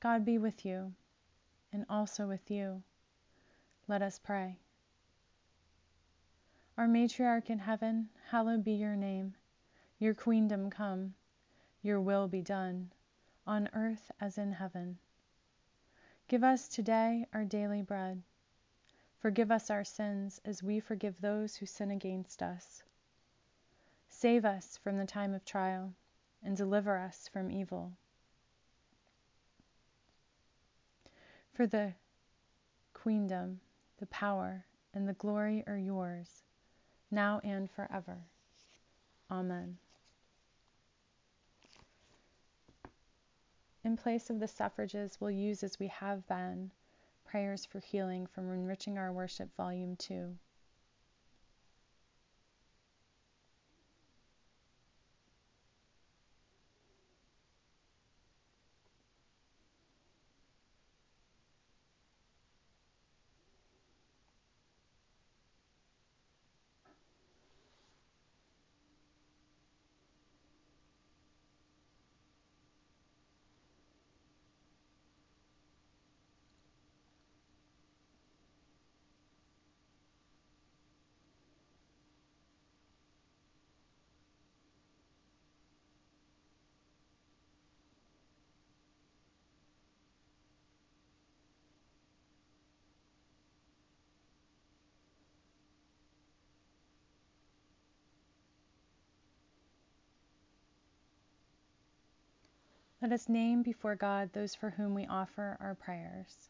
God 0.00 0.24
be 0.24 0.38
with 0.38 0.64
you, 0.66 0.92
and 1.72 1.86
also 1.88 2.26
with 2.26 2.50
you. 2.50 2.82
Let 3.88 4.02
us 4.02 4.18
pray. 4.18 4.56
Our 6.76 6.86
matriarch 6.86 7.50
in 7.50 7.58
heaven, 7.58 8.08
hallowed 8.30 8.64
be 8.64 8.72
your 8.72 8.96
name. 8.96 9.34
Your 9.98 10.14
queendom 10.14 10.70
come, 10.70 11.14
your 11.82 12.00
will 12.00 12.26
be 12.28 12.42
done, 12.42 12.90
on 13.46 13.68
earth 13.72 14.10
as 14.20 14.38
in 14.38 14.52
heaven. 14.52 14.98
Give 16.28 16.42
us 16.42 16.68
today 16.68 17.26
our 17.32 17.44
daily 17.44 17.82
bread. 17.82 18.22
Forgive 19.22 19.52
us 19.52 19.70
our 19.70 19.84
sins 19.84 20.40
as 20.44 20.64
we 20.64 20.80
forgive 20.80 21.20
those 21.20 21.54
who 21.54 21.64
sin 21.64 21.92
against 21.92 22.42
us. 22.42 22.82
Save 24.08 24.44
us 24.44 24.80
from 24.82 24.98
the 24.98 25.06
time 25.06 25.32
of 25.32 25.44
trial 25.44 25.94
and 26.42 26.56
deliver 26.56 26.98
us 26.98 27.28
from 27.32 27.48
evil. 27.48 27.92
For 31.54 31.68
the 31.68 31.92
queendom, 32.94 33.60
the 33.98 34.06
power, 34.06 34.64
and 34.92 35.08
the 35.08 35.12
glory 35.12 35.62
are 35.68 35.78
yours 35.78 36.42
now 37.08 37.40
and 37.44 37.70
forever. 37.70 38.18
Amen. 39.30 39.78
In 43.84 43.96
place 43.96 44.30
of 44.30 44.40
the 44.40 44.48
suffrages, 44.48 45.18
we'll 45.20 45.30
use 45.30 45.62
as 45.62 45.78
we 45.78 45.86
have 45.86 46.26
been 46.26 46.72
prayers 47.32 47.64
for 47.64 47.80
healing 47.80 48.26
from 48.26 48.52
Enriching 48.52 48.98
Our 48.98 49.10
Worship, 49.10 49.48
Volume 49.56 49.96
2. 49.96 50.36
Let 103.02 103.10
us 103.10 103.28
name 103.28 103.64
before 103.64 103.96
God 103.96 104.30
those 104.32 104.54
for 104.54 104.70
whom 104.70 104.94
we 104.94 105.08
offer 105.08 105.56
our 105.58 105.74
prayers. 105.74 106.48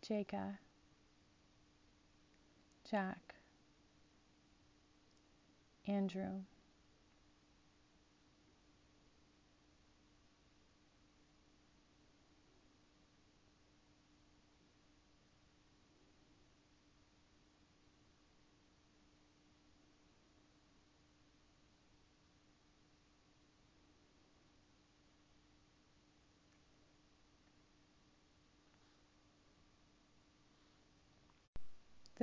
Jacob, 0.00 0.54
Jack, 2.90 3.34
Andrew, 5.86 6.44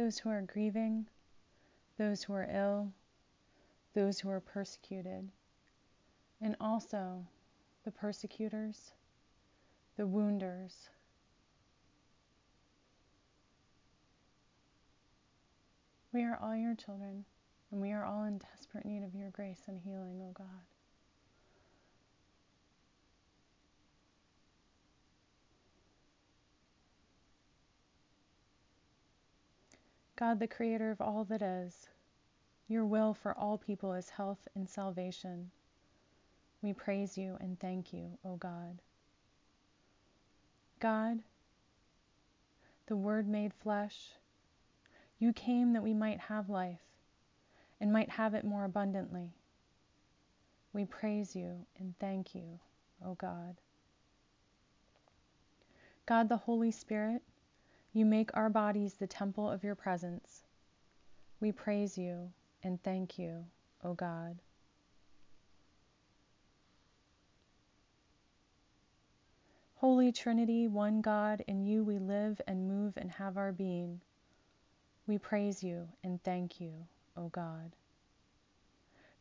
those 0.04 0.20
who 0.20 0.30
are 0.30 0.42
grieving, 0.42 1.08
those 1.98 2.22
who 2.24 2.34
are 2.34 2.50
ill, 2.54 2.92
those 3.96 4.20
who 4.20 4.30
are 4.30 4.42
persecuted, 4.42 5.30
and 6.42 6.58
also 6.60 7.26
the 7.86 7.92
persecutors, 7.92 8.92
the 9.96 10.06
wounders. 10.06 10.90
We 16.12 16.26
are 16.26 16.38
all 16.44 16.54
your 16.54 16.76
children, 16.76 17.24
and 17.72 17.80
we 17.80 17.94
are 17.94 18.04
all 18.04 18.26
in 18.26 18.40
desperate 18.40 18.84
need 18.84 19.06
of 19.06 19.16
your 19.16 19.30
grace 19.30 19.62
and 19.68 19.80
healing, 19.80 20.22
O 20.22 20.34
God. 20.34 20.73
God, 30.24 30.40
the 30.40 30.48
creator 30.48 30.90
of 30.90 31.02
all 31.02 31.26
that 31.26 31.42
is, 31.42 31.90
your 32.70 32.86
will 32.86 33.14
for 33.14 33.38
all 33.38 33.58
people 33.58 33.92
is 33.92 34.10
health 34.10 34.48
and 34.56 34.70
salvation. 34.70 35.52
We 36.62 36.72
praise 36.72 37.18
you 37.18 37.36
and 37.42 37.60
thank 37.60 37.92
you, 37.92 38.18
O 38.24 38.38
God. 38.38 38.80
God, 40.80 41.20
the 42.86 42.96
Word 42.96 43.28
made 43.28 43.54
flesh, 43.54 44.12
you 45.20 45.34
came 45.34 45.74
that 45.74 45.84
we 45.84 45.94
might 45.94 46.22
have 46.22 46.50
life 46.50 46.86
and 47.82 47.92
might 47.92 48.12
have 48.12 48.34
it 48.34 48.46
more 48.46 48.64
abundantly. 48.64 49.34
We 50.72 50.86
praise 50.86 51.36
you 51.36 51.66
and 51.78 51.96
thank 52.00 52.34
you, 52.34 52.62
O 53.06 53.16
God. 53.16 53.58
God, 56.06 56.30
the 56.30 56.38
Holy 56.38 56.72
Spirit, 56.72 57.22
you 57.94 58.06
make 58.06 58.36
our 58.36 58.50
bodies 58.50 58.96
the 58.96 59.08
temple 59.08 59.50
of 59.50 59.64
your 59.64 59.76
presence. 59.76 60.44
We 61.40 61.52
praise 61.52 61.98
you 61.98 62.32
and 62.64 62.82
thank 62.82 63.20
you, 63.20 63.46
O 63.84 63.94
God. 63.94 64.40
Holy 69.76 70.12
Trinity, 70.12 70.68
one 70.68 71.02
God, 71.02 71.44
in 71.46 71.66
you 71.66 71.84
we 71.84 72.00
live 72.00 72.42
and 72.48 72.68
move 72.68 72.94
and 72.98 73.12
have 73.12 73.38
our 73.38 73.52
being. 73.52 74.02
We 75.06 75.18
praise 75.18 75.62
you 75.62 75.90
and 76.04 76.24
thank 76.24 76.62
you, 76.62 76.72
O 77.18 77.28
God. 77.28 77.76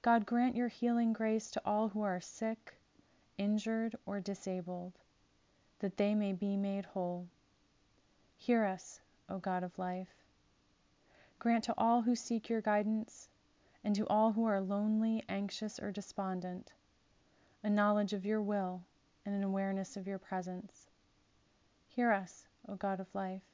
God, 0.00 0.24
grant 0.24 0.56
your 0.56 0.68
healing 0.68 1.12
grace 1.12 1.50
to 1.50 1.62
all 1.64 1.88
who 1.88 2.02
are 2.02 2.20
sick, 2.20 2.74
injured, 3.38 3.96
or 4.06 4.20
disabled, 4.20 4.92
that 5.80 5.96
they 5.96 6.14
may 6.14 6.32
be 6.32 6.56
made 6.56 6.84
whole. 6.86 7.26
Hear 8.44 8.64
us, 8.64 9.00
O 9.28 9.38
God 9.38 9.62
of 9.62 9.78
life. 9.78 10.24
Grant 11.38 11.62
to 11.62 11.74
all 11.78 12.02
who 12.02 12.16
seek 12.16 12.48
your 12.48 12.60
guidance, 12.60 13.28
and 13.84 13.94
to 13.94 14.04
all 14.08 14.32
who 14.32 14.44
are 14.46 14.60
lonely, 14.60 15.22
anxious, 15.28 15.78
or 15.78 15.92
despondent, 15.92 16.72
a 17.62 17.70
knowledge 17.70 18.12
of 18.12 18.26
your 18.26 18.42
will 18.42 18.82
and 19.24 19.32
an 19.32 19.44
awareness 19.44 19.96
of 19.96 20.08
your 20.08 20.18
presence. 20.18 20.90
Hear 21.86 22.10
us, 22.10 22.48
O 22.66 22.74
God 22.74 22.98
of 22.98 23.14
life. 23.14 23.44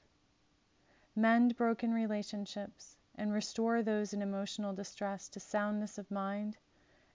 Mend 1.15 1.55
broken 1.55 1.93
relationships 1.93 2.97
and 3.15 3.31
restore 3.31 3.83
those 3.83 4.15
in 4.15 4.23
emotional 4.23 4.73
distress 4.73 5.29
to 5.29 5.39
soundness 5.39 5.99
of 5.99 6.11
mind 6.11 6.57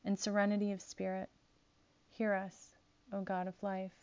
and 0.05 0.19
serenity 0.19 0.71
of 0.71 0.79
spirit. 0.79 1.31
Hear 2.11 2.35
us, 2.35 2.75
O 3.11 3.21
God 3.21 3.47
of 3.47 3.63
life. 3.63 4.02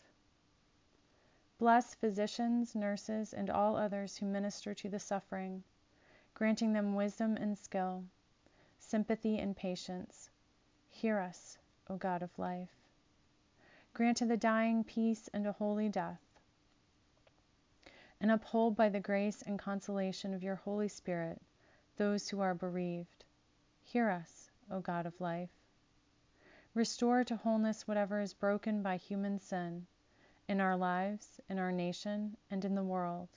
Bless 1.61 1.93
physicians, 1.93 2.73
nurses, 2.73 3.35
and 3.35 3.47
all 3.47 3.75
others 3.75 4.17
who 4.17 4.25
minister 4.25 4.73
to 4.73 4.89
the 4.89 4.97
suffering, 4.97 5.63
granting 6.33 6.73
them 6.73 6.95
wisdom 6.95 7.37
and 7.37 7.55
skill, 7.55 8.03
sympathy 8.79 9.37
and 9.37 9.55
patience. 9.55 10.31
Hear 10.89 11.19
us, 11.19 11.59
O 11.87 11.97
God 11.97 12.23
of 12.23 12.39
life. 12.39 12.73
Grant 13.93 14.17
to 14.17 14.25
the 14.25 14.37
dying 14.37 14.83
peace 14.83 15.29
and 15.35 15.45
a 15.45 15.51
holy 15.51 15.87
death. 15.87 16.23
And 18.19 18.31
uphold 18.31 18.75
by 18.75 18.89
the 18.89 18.99
grace 18.99 19.43
and 19.43 19.59
consolation 19.59 20.33
of 20.33 20.41
your 20.41 20.55
Holy 20.55 20.87
Spirit 20.87 21.39
those 21.97 22.27
who 22.27 22.39
are 22.39 22.55
bereaved. 22.55 23.23
Hear 23.83 24.09
us, 24.09 24.49
O 24.71 24.79
God 24.79 25.05
of 25.05 25.21
life. 25.21 25.51
Restore 26.73 27.23
to 27.25 27.35
wholeness 27.35 27.87
whatever 27.87 28.19
is 28.19 28.33
broken 28.33 28.81
by 28.81 28.97
human 28.97 29.37
sin 29.37 29.85
in 30.51 30.59
our 30.59 30.75
lives, 30.75 31.39
in 31.49 31.57
our 31.57 31.71
nation, 31.71 32.35
and 32.51 32.65
in 32.65 32.75
the 32.75 32.83
world. 32.83 33.29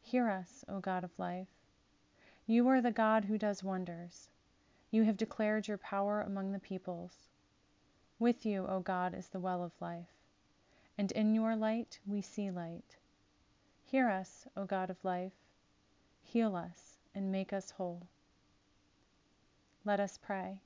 Hear 0.00 0.28
us, 0.28 0.64
O 0.68 0.80
God 0.80 1.04
of 1.04 1.16
life. 1.16 1.46
You 2.48 2.66
are 2.66 2.80
the 2.80 2.90
God 2.90 3.26
who 3.26 3.38
does 3.38 3.62
wonders. 3.62 4.28
You 4.90 5.04
have 5.04 5.16
declared 5.16 5.68
your 5.68 5.78
power 5.78 6.20
among 6.20 6.50
the 6.50 6.58
peoples. 6.58 7.28
With 8.18 8.44
you, 8.44 8.66
O 8.66 8.80
God, 8.80 9.14
is 9.14 9.28
the 9.28 9.38
well 9.38 9.62
of 9.62 9.80
life, 9.80 10.10
and 10.98 11.12
in 11.12 11.32
your 11.32 11.54
light 11.54 12.00
we 12.04 12.20
see 12.20 12.50
light. 12.50 12.96
Hear 13.84 14.08
us, 14.08 14.48
O 14.56 14.64
God 14.64 14.90
of 14.90 15.04
life, 15.04 15.46
heal 16.24 16.56
us 16.56 16.98
and 17.14 17.30
make 17.30 17.52
us 17.52 17.70
whole. 17.70 18.08
Let 19.84 20.00
us 20.00 20.18
pray. 20.20 20.58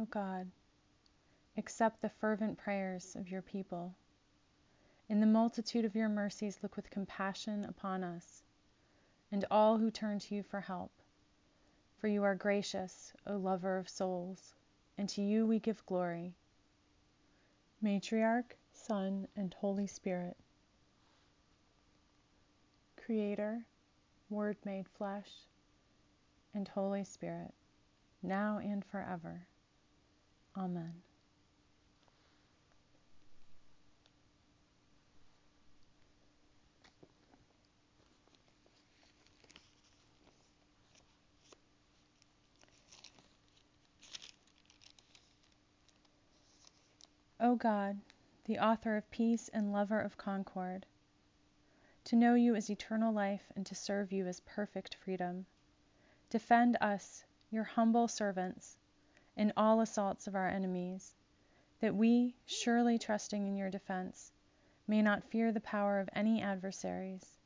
O 0.00 0.06
God, 0.06 0.50
accept 1.58 2.00
the 2.00 2.08
fervent 2.08 2.56
prayers 2.56 3.14
of 3.16 3.28
your 3.28 3.42
people. 3.42 3.94
In 5.10 5.20
the 5.20 5.26
multitude 5.26 5.84
of 5.84 5.94
your 5.94 6.08
mercies, 6.08 6.58
look 6.62 6.74
with 6.74 6.88
compassion 6.88 7.66
upon 7.66 8.02
us 8.02 8.42
and 9.30 9.44
all 9.50 9.76
who 9.76 9.90
turn 9.90 10.18
to 10.20 10.34
you 10.34 10.42
for 10.42 10.62
help. 10.62 10.90
For 11.98 12.08
you 12.08 12.22
are 12.22 12.34
gracious, 12.34 13.12
O 13.26 13.36
lover 13.36 13.76
of 13.76 13.90
souls, 13.90 14.54
and 14.96 15.06
to 15.10 15.20
you 15.20 15.44
we 15.44 15.58
give 15.58 15.84
glory. 15.84 16.32
Matriarch, 17.84 18.56
Son, 18.72 19.28
and 19.36 19.52
Holy 19.52 19.86
Spirit. 19.86 20.38
Creator, 22.96 23.66
Word 24.30 24.56
made 24.64 24.88
flesh, 24.88 25.30
and 26.54 26.68
Holy 26.68 27.04
Spirit, 27.04 27.52
now 28.22 28.56
and 28.56 28.82
forever. 28.82 29.46
Amen. 30.56 31.02
O 47.42 47.54
God, 47.54 47.98
the 48.44 48.58
author 48.58 48.98
of 48.98 49.10
peace 49.10 49.48
and 49.48 49.72
lover 49.72 49.98
of 49.98 50.18
concord, 50.18 50.84
to 52.04 52.16
know 52.16 52.34
you 52.34 52.54
is 52.54 52.68
eternal 52.68 53.14
life 53.14 53.50
and 53.56 53.64
to 53.64 53.74
serve 53.74 54.12
you 54.12 54.26
is 54.26 54.40
perfect 54.40 54.94
freedom. 54.96 55.46
Defend 56.28 56.76
us, 56.82 57.24
your 57.50 57.64
humble 57.64 58.08
servants, 58.08 58.76
in 59.40 59.54
all 59.56 59.80
assaults 59.80 60.26
of 60.26 60.34
our 60.34 60.48
enemies, 60.48 61.14
that 61.80 61.94
we, 61.94 62.34
surely 62.44 62.98
trusting 62.98 63.46
in 63.46 63.56
your 63.56 63.70
defense, 63.70 64.32
may 64.86 65.00
not 65.00 65.24
fear 65.30 65.50
the 65.50 65.60
power 65.60 65.98
of 65.98 66.10
any 66.12 66.42
adversaries. 66.42 67.38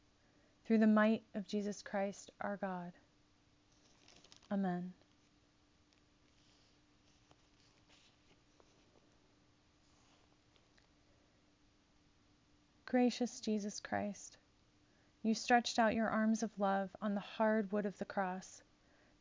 Through 0.65 0.79
the 0.79 0.89
might 0.89 1.23
of 1.37 1.47
Jesus 1.47 1.83
Christ 1.83 2.33
our 2.41 2.57
God. 2.57 2.91
Amen. 4.51 4.93
Gracious 12.87 13.39
Jesus 13.39 13.79
Christ, 13.79 14.37
you 15.23 15.33
stretched 15.33 15.79
out 15.79 15.95
your 15.95 16.09
arms 16.09 16.43
of 16.43 16.51
love 16.59 16.91
on 17.01 17.15
the 17.15 17.21
hard 17.21 17.71
wood 17.71 17.87
of 17.87 17.97
the 17.99 18.05
cross 18.05 18.64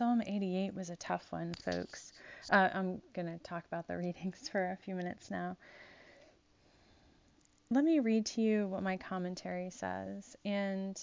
Psalm 0.00 0.22
88 0.26 0.74
was 0.74 0.88
a 0.88 0.96
tough 0.96 1.26
one, 1.28 1.52
folks. 1.62 2.14
Uh, 2.48 2.70
I'm 2.72 3.02
going 3.12 3.26
to 3.26 3.36
talk 3.44 3.66
about 3.66 3.86
the 3.86 3.98
readings 3.98 4.48
for 4.48 4.70
a 4.70 4.76
few 4.82 4.94
minutes 4.94 5.30
now. 5.30 5.58
Let 7.70 7.84
me 7.84 8.00
read 8.00 8.24
to 8.24 8.40
you 8.40 8.66
what 8.66 8.82
my 8.82 8.96
commentary 8.96 9.68
says. 9.68 10.38
And 10.42 10.98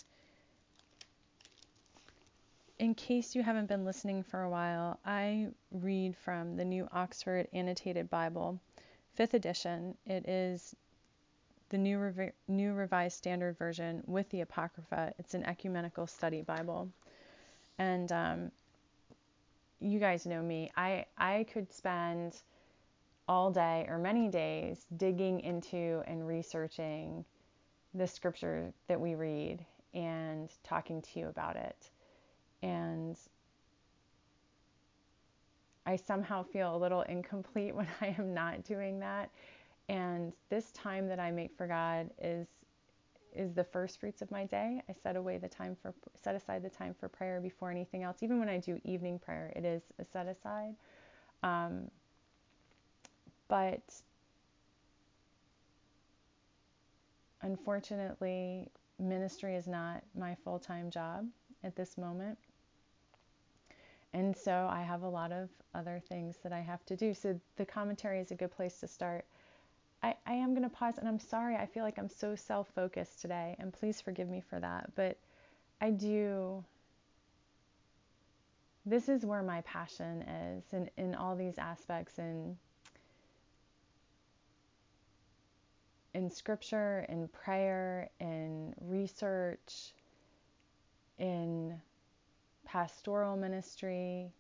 in 2.80 2.96
case 2.96 3.36
you 3.36 3.44
haven't 3.44 3.68
been 3.68 3.86
listening 3.86 4.24
for 4.24 4.42
a 4.42 4.50
while, 4.50 5.00
I 5.06 5.50
read 5.72 6.18
from 6.18 6.58
the 6.58 6.66
New 6.66 6.88
Oxford 6.92 7.48
Annotated 7.54 8.10
Bible, 8.10 8.60
5th 9.20 9.36
edition. 9.36 9.96
It 10.08 10.28
is 10.28 10.76
the 11.70 11.78
New, 11.78 12.00
Revi- 12.00 12.34
New 12.48 12.74
Revised 12.74 13.16
Standard 13.16 13.60
Version 13.60 14.02
with 14.08 14.28
the 14.32 14.42
Apocrypha. 14.42 15.14
It's 15.20 15.36
an 15.36 15.44
ecumenical 15.44 16.08
study 16.08 16.42
Bible. 16.42 16.90
And 17.78 18.12
um, 18.12 18.52
you 19.80 20.00
guys 20.00 20.26
know 20.26 20.42
me. 20.42 20.72
I, 20.76 21.06
I 21.18 21.46
could 21.52 21.72
spend 21.72 22.42
all 23.28 23.52
day 23.52 23.86
or 23.90 23.98
many 23.98 24.28
days 24.28 24.86
digging 24.96 25.42
into 25.42 26.02
and 26.08 26.26
researching 26.28 27.26
the 27.94 28.08
scripture 28.08 28.74
that 28.88 29.00
we 29.00 29.16
read 29.16 29.66
and 29.94 30.50
talking 30.64 31.02
to 31.02 31.20
you 31.20 31.28
about 31.28 31.56
it. 31.56 31.90
And 32.62 33.18
I 35.86 35.96
somehow 35.96 36.44
feel 36.44 36.76
a 36.76 36.78
little 36.78 37.02
incomplete 37.04 37.76
when 37.76 37.88
I 38.02 38.16
am 38.18 38.34
not 38.34 38.64
doing 38.64 39.00
that. 39.00 39.30
And 39.90 40.34
this 40.50 40.72
time 40.72 41.08
that 41.08 41.20
I 41.20 41.32
make 41.32 41.56
for 41.56 41.66
God 41.66 42.10
is 42.22 42.48
is 43.38 43.54
the 43.54 43.64
first 43.64 44.00
fruits 44.00 44.22
of 44.22 44.32
my 44.32 44.46
day. 44.46 44.82
I 44.90 44.94
set 44.94 45.16
away 45.16 45.38
the 45.38 45.48
time 45.48 45.76
for 45.82 45.94
set 46.22 46.36
aside 46.36 46.64
the 46.64 46.70
time 46.70 46.96
for 47.00 47.08
prayer 47.08 47.40
before 47.40 47.72
anything 47.72 48.04
else. 48.04 48.18
Even 48.22 48.40
when 48.40 48.50
I 48.50 48.58
do 48.58 48.80
evening 48.84 49.20
prayer, 49.20 49.54
it 49.56 49.66
is 49.66 49.84
a 50.00 50.06
set 50.06 50.28
aside. 50.28 50.76
Um, 51.44 51.90
but 53.48 53.82
unfortunately, 57.42 58.70
ministry 59.00 59.56
is 59.56 59.68
not 59.68 60.04
my 60.18 60.36
full 60.44 60.60
time 60.60 60.90
job 60.90 61.26
at 61.64 61.76
this 61.76 61.98
moment. 61.98 62.38
And 64.14 64.36
so 64.36 64.68
I 64.72 64.82
have 64.82 65.04
a 65.04 65.10
lot 65.10 65.32
of 65.32 65.50
other 65.76 66.02
things 66.10 66.38
that 66.44 66.54
I 66.54 66.62
have 66.62 66.86
to 66.86 66.96
do. 66.96 67.14
So 67.14 67.40
the 67.58 67.66
commentary 67.66 68.20
is 68.20 68.32
a 68.32 68.36
good 68.36 68.52
place 68.52 68.80
to 68.80 68.88
start. 68.88 69.26
I, 70.04 70.16
I 70.26 70.34
am 70.34 70.52
going 70.52 70.64
to 70.64 70.70
pause 70.70 70.98
and 70.98 71.08
I'm 71.08 71.20
sorry. 71.20 71.56
I 71.56 71.66
feel 71.66 71.84
like 71.84 71.98
I'm 71.98 72.10
so 72.10 72.36
self 72.36 72.68
focused 72.76 73.22
today, 73.22 73.56
and 73.60 73.74
please 73.74 74.00
forgive 74.02 74.30
me 74.30 74.42
for 74.50 74.60
that. 74.60 74.92
But 74.96 75.18
I 75.82 75.92
do, 75.92 76.64
this 78.86 79.10
is 79.10 79.26
where 79.26 79.44
my 79.44 79.62
passion 79.62 80.22
is 80.22 80.64
in, 80.74 80.90
in 80.98 81.16
all 81.16 81.36
these 81.36 81.58
aspects 81.58 82.20
in, 82.20 82.58
in 86.14 86.30
scripture, 86.30 87.06
in 87.10 87.28
prayer, 87.28 88.10
in 88.20 88.74
research, 88.82 89.94
in 91.20 91.80
pastoral 92.66 93.38
ministry, 93.38 94.32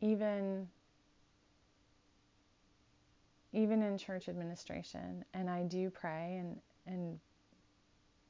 even 0.00 0.68
even 3.56 3.82
in 3.82 3.96
church 3.96 4.28
administration. 4.28 5.24
And 5.32 5.48
I 5.48 5.62
do 5.62 5.88
pray 5.88 6.36
and, 6.38 6.60
and 6.86 7.18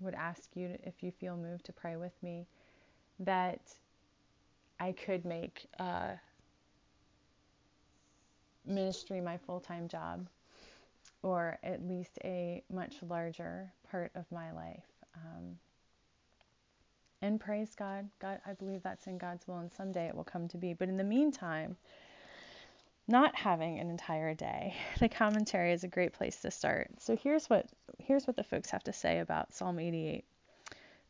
would 0.00 0.14
ask 0.14 0.50
you 0.54 0.68
to, 0.68 0.88
if 0.88 1.02
you 1.02 1.10
feel 1.10 1.36
moved 1.36 1.66
to 1.66 1.72
pray 1.72 1.96
with 1.96 2.12
me 2.22 2.46
that 3.18 3.60
I 4.78 4.92
could 4.92 5.24
make 5.24 5.66
uh, 5.80 6.12
ministry 8.64 9.20
my 9.20 9.36
full 9.36 9.58
time 9.60 9.88
job 9.88 10.28
or 11.22 11.58
at 11.64 11.86
least 11.86 12.18
a 12.24 12.62
much 12.72 12.96
larger 13.08 13.72
part 13.90 14.12
of 14.14 14.30
my 14.30 14.52
life. 14.52 14.84
Um, 15.16 15.58
and 17.22 17.40
praise 17.40 17.74
God. 17.74 18.08
God, 18.20 18.38
I 18.46 18.52
believe 18.52 18.82
that's 18.82 19.06
in 19.06 19.18
God's 19.18 19.48
will, 19.48 19.58
and 19.58 19.72
someday 19.72 20.06
it 20.06 20.14
will 20.14 20.24
come 20.24 20.46
to 20.48 20.58
be. 20.58 20.74
But 20.74 20.88
in 20.88 20.96
the 20.96 21.04
meantime, 21.04 21.76
not 23.08 23.36
having 23.36 23.78
an 23.78 23.90
entire 23.90 24.34
day, 24.34 24.74
the 24.98 25.08
commentary 25.08 25.72
is 25.72 25.84
a 25.84 25.88
great 25.88 26.12
place 26.12 26.40
to 26.42 26.50
start. 26.50 26.90
So 27.00 27.16
here's 27.16 27.48
what 27.48 27.66
here's 27.98 28.26
what 28.26 28.36
the 28.36 28.44
folks 28.44 28.70
have 28.70 28.84
to 28.84 28.92
say 28.92 29.20
about 29.20 29.54
Psalm 29.54 29.78
88. 29.78 30.24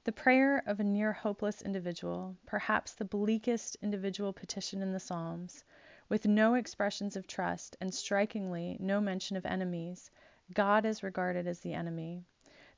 The 0.04 0.12
prayer 0.12 0.62
of 0.66 0.78
a 0.78 0.85
near 0.85 1.12
hopeless 1.12 1.62
individual, 1.62 2.37
perhaps 2.46 2.92
the 2.94 3.04
bleakest 3.04 3.76
individual 3.82 4.32
petition 4.32 4.82
in 4.82 4.92
the 4.92 5.00
Psalms, 5.00 5.64
with 6.09 6.26
no 6.26 6.54
expressions 6.54 7.16
of 7.16 7.26
trust 7.26 7.76
and 7.80 7.92
strikingly 7.92 8.76
no 8.78 9.00
mention 9.00 9.37
of 9.37 9.44
enemies, 9.44 10.11
God 10.54 10.85
is 10.85 11.02
regarded 11.02 11.48
as 11.48 11.61
the 11.61 11.74
enemy. 11.74 12.22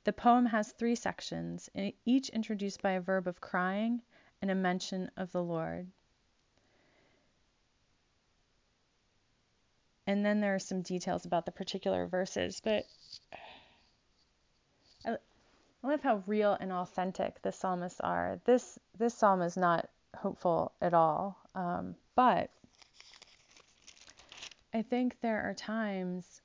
The 0.05 0.13
poem 0.13 0.47
has 0.47 0.71
three 0.71 0.95
sections, 0.95 1.69
each 2.05 2.29
introduced 2.29 2.81
by 2.81 2.91
a 2.91 3.01
verb 3.01 3.27
of 3.27 3.41
crying 3.41 4.01
and 4.41 4.49
a 4.49 4.55
mention 4.55 5.11
of 5.15 5.31
the 5.31 5.43
Lord. 5.43 5.91
And 10.09 10.25
then 10.25 10.39
there 10.39 10.55
are 10.55 10.59
some 10.59 10.81
details 10.81 11.25
about 11.25 11.45
the 11.45 11.51
particular 11.51 12.07
verses, 12.07 12.59
but 12.63 12.87
I, 15.05 15.17
love 15.83 16.01
how 16.01 16.23
real 16.25 16.57
and 16.59 16.73
authentic 16.73 17.39
the 17.43 17.51
psalmists 17.51 17.99
are. 17.99 18.39
This 18.43 18.79
this 18.97 19.13
psalm 19.13 19.43
is 19.43 19.55
not 19.55 19.87
hopeful 20.17 20.71
at 20.81 20.95
all, 20.95 21.37
um, 21.53 21.95
but 22.15 22.49
I 24.73 24.81
think 24.81 25.21
there 25.21 25.43
are 25.43 25.53
times 25.53 26.41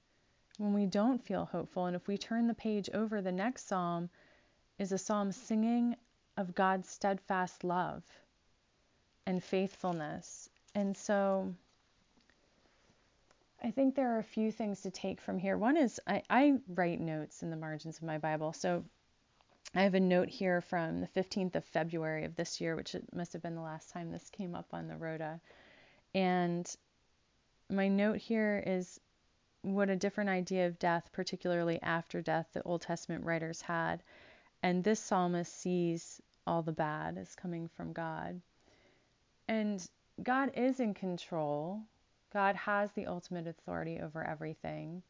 when 0.59 0.74
we 0.74 0.85
don't 0.85 1.24
feel 1.24 1.46
hopeful, 1.46 1.87
and 1.87 1.96
if 1.96 2.07
we 2.07 2.18
turn 2.18 2.46
the 2.46 2.53
page 2.53 2.90
over, 2.92 3.22
the 3.22 3.33
next 3.33 3.66
psalm 3.66 4.11
is 4.79 4.92
a 4.92 4.98
psalm 4.98 5.33
singing 5.33 5.96
of 6.37 6.55
God's 6.55 6.90
steadfast 6.90 7.64
love 7.64 8.03
and 9.24 9.42
faithfulness, 9.42 10.50
and 10.74 10.94
so 10.94 11.55
I 13.64 13.70
think 13.70 13.94
there 13.94 14.14
are 14.14 14.18
a 14.18 14.22
few 14.22 14.53
things 14.53 14.83
to 14.83 14.90
take 14.90 15.22
from 15.22 15.38
here. 15.38 15.57
One 15.57 15.79
is 15.79 15.98
I, 16.07 16.22
I, 16.29 16.59
write 16.68 17.00
notes 17.00 17.42
in 17.42 17.48
the 17.48 17.57
margins 17.57 17.96
of 17.96 18.03
my 18.03 18.18
Bible. 18.18 18.53
So 18.53 18.85
I 19.74 19.81
have 19.85 19.94
a 19.94 20.00
note 20.00 20.29
here 20.29 20.61
from 20.61 21.00
the 21.00 21.07
15th 21.07 21.57
of 21.57 21.64
February 21.64 22.27
of 22.27 22.37
this 22.37 22.61
year, 22.61 22.77
which 22.77 22.94
must 23.14 23.33
have 23.33 23.40
been 23.40 23.55
the 23.55 23.62
last 23.62 23.88
time 23.88 24.12
this 24.12 24.29
came 24.29 24.55
up 24.55 24.74
on 24.74 24.87
the 24.87 24.98
rota. 24.98 25.40
And 26.14 26.70
my 27.70 27.88
note 27.88 28.18
here 28.18 28.62
is 28.66 29.00
what 29.62 29.88
a 29.88 29.96
different 29.96 30.29
idea 30.29 30.66
of 30.66 30.79
death, 30.79 31.09
particularly 31.11 31.81
after 31.81 32.20
death, 32.20 32.48
the 32.53 32.62
Old 32.64 32.83
Testament 32.83 33.24
writers 33.24 33.62
had. 33.62 34.03
And 34.62 34.85
this 34.85 35.00
psalmist 35.00 35.50
sees 35.50 36.20
all 36.46 36.61
the 36.61 36.72
bad 36.72 37.16
as 37.16 37.35
coming 37.35 37.68
from 37.68 37.94
God. 37.94 38.42
And 39.48 39.88
God 40.22 40.50
is 40.55 40.81
in 40.81 40.92
control 40.92 41.81
God 42.35 42.57
has 42.57 42.90
the 42.92 43.07
ultimate 43.07 43.47
authority 43.47 44.01
over 44.03 44.27
everything. 44.27 45.05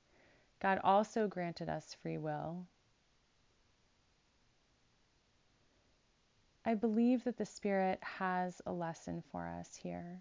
God 0.61 0.79
also 0.85 1.27
granted 1.27 1.71
us 1.71 1.97
free 2.03 2.19
will. 2.19 2.67
I 6.67 6.75
believe 6.75 7.25
that 7.25 7.39
the 7.39 7.47
Spirit 7.47 7.99
has 8.03 8.61
a 8.67 8.73
lesson 8.73 9.23
for 9.33 9.47
us 9.47 9.75
here. 9.75 10.21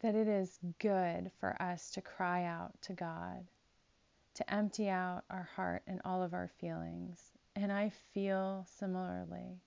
That 0.00 0.14
it 0.14 0.26
is 0.26 0.58
good 0.78 1.30
for 1.38 1.60
us 1.60 1.90
to 1.92 2.00
cry 2.00 2.44
out 2.44 2.80
to 2.82 2.94
God, 2.94 3.44
to 4.34 4.54
empty 4.54 4.88
out 4.88 5.24
our 5.28 5.48
heart 5.54 5.82
and 5.86 6.00
all 6.02 6.22
of 6.22 6.32
our 6.32 6.50
feelings. 6.60 7.20
And 7.54 7.70
I 7.70 7.92
feel 8.14 8.66
similarly. 8.78 9.60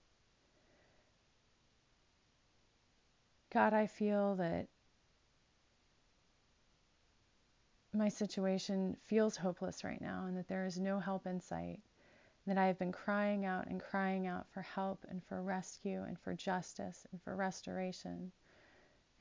God, 3.52 3.74
I 3.74 3.88
feel 3.88 4.36
that 4.36 4.68
my 7.94 8.10
situation 8.10 8.96
feels 9.08 9.36
hopeless 9.36 9.84
right 9.84 10.02
now 10.02 10.26
and 10.28 10.38
that 10.38 10.48
there 10.48 10.66
is 10.66 10.80
no 10.80 11.00
help 11.00 11.26
in 11.26 11.42
sight. 11.42 11.80
That 12.48 12.58
I 12.58 12.68
have 12.68 12.80
been 12.80 12.92
crying 12.92 13.46
out 13.46 13.68
and 13.68 13.80
crying 13.80 14.26
out 14.26 14.48
for 14.52 14.62
help 14.62 15.06
and 15.10 15.24
for 15.24 15.42
rescue 15.42 16.04
and 16.08 16.18
for 16.18 16.34
justice 16.34 17.06
and 17.12 17.22
for 17.22 17.36
restoration 17.36 18.32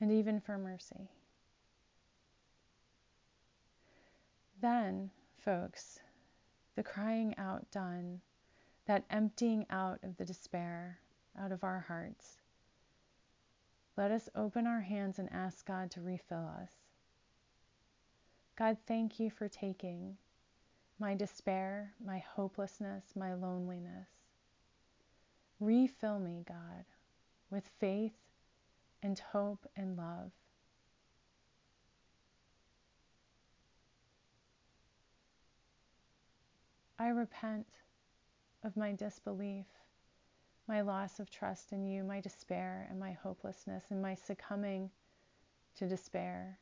and 0.01 0.11
even 0.11 0.39
for 0.39 0.57
mercy. 0.57 1.09
Then, 4.61 5.11
folks, 5.37 5.99
the 6.75 6.83
crying 6.83 7.35
out 7.37 7.69
done, 7.71 8.21
that 8.87 9.05
emptying 9.09 9.65
out 9.69 9.99
of 10.03 10.17
the 10.17 10.25
despair 10.25 10.99
out 11.39 11.51
of 11.51 11.63
our 11.63 11.85
hearts, 11.87 12.38
let 13.99 14.11
us 14.11 14.29
open 14.33 14.65
our 14.65 14.79
hands 14.79 15.19
and 15.19 15.27
ask 15.29 15.67
God 15.67 15.91
to 15.91 15.99
refill 15.99 16.49
us. 16.63 16.71
God, 18.57 18.77
thank 18.87 19.19
you 19.19 19.29
for 19.29 19.49
taking 19.49 20.15
my 20.99 21.15
despair, 21.15 21.91
my 22.05 22.23
hopelessness, 22.33 23.03
my 23.17 23.33
loneliness. 23.33 24.07
Refill 25.59 26.17
me, 26.17 26.45
God, 26.47 26.85
with 27.49 27.69
faith 27.81 28.13
and 29.03 29.19
hope 29.19 29.67
and 29.75 29.97
love. 29.97 30.31
I 36.97 37.09
repent 37.09 37.67
of 38.63 38.77
my 38.77 38.93
disbelief, 38.93 39.65
my 40.69 40.81
loss 40.81 41.19
of 41.19 41.31
trust 41.31 41.73
in 41.73 41.83
you, 41.83 42.03
my 42.03 42.21
despair 42.21 42.85
and 42.91 42.99
my 42.99 43.11
hopelessness, 43.11 43.85
and 43.89 43.99
my 43.99 44.13
succumbing 44.13 44.91
to 45.75 45.87
despair 45.87 46.59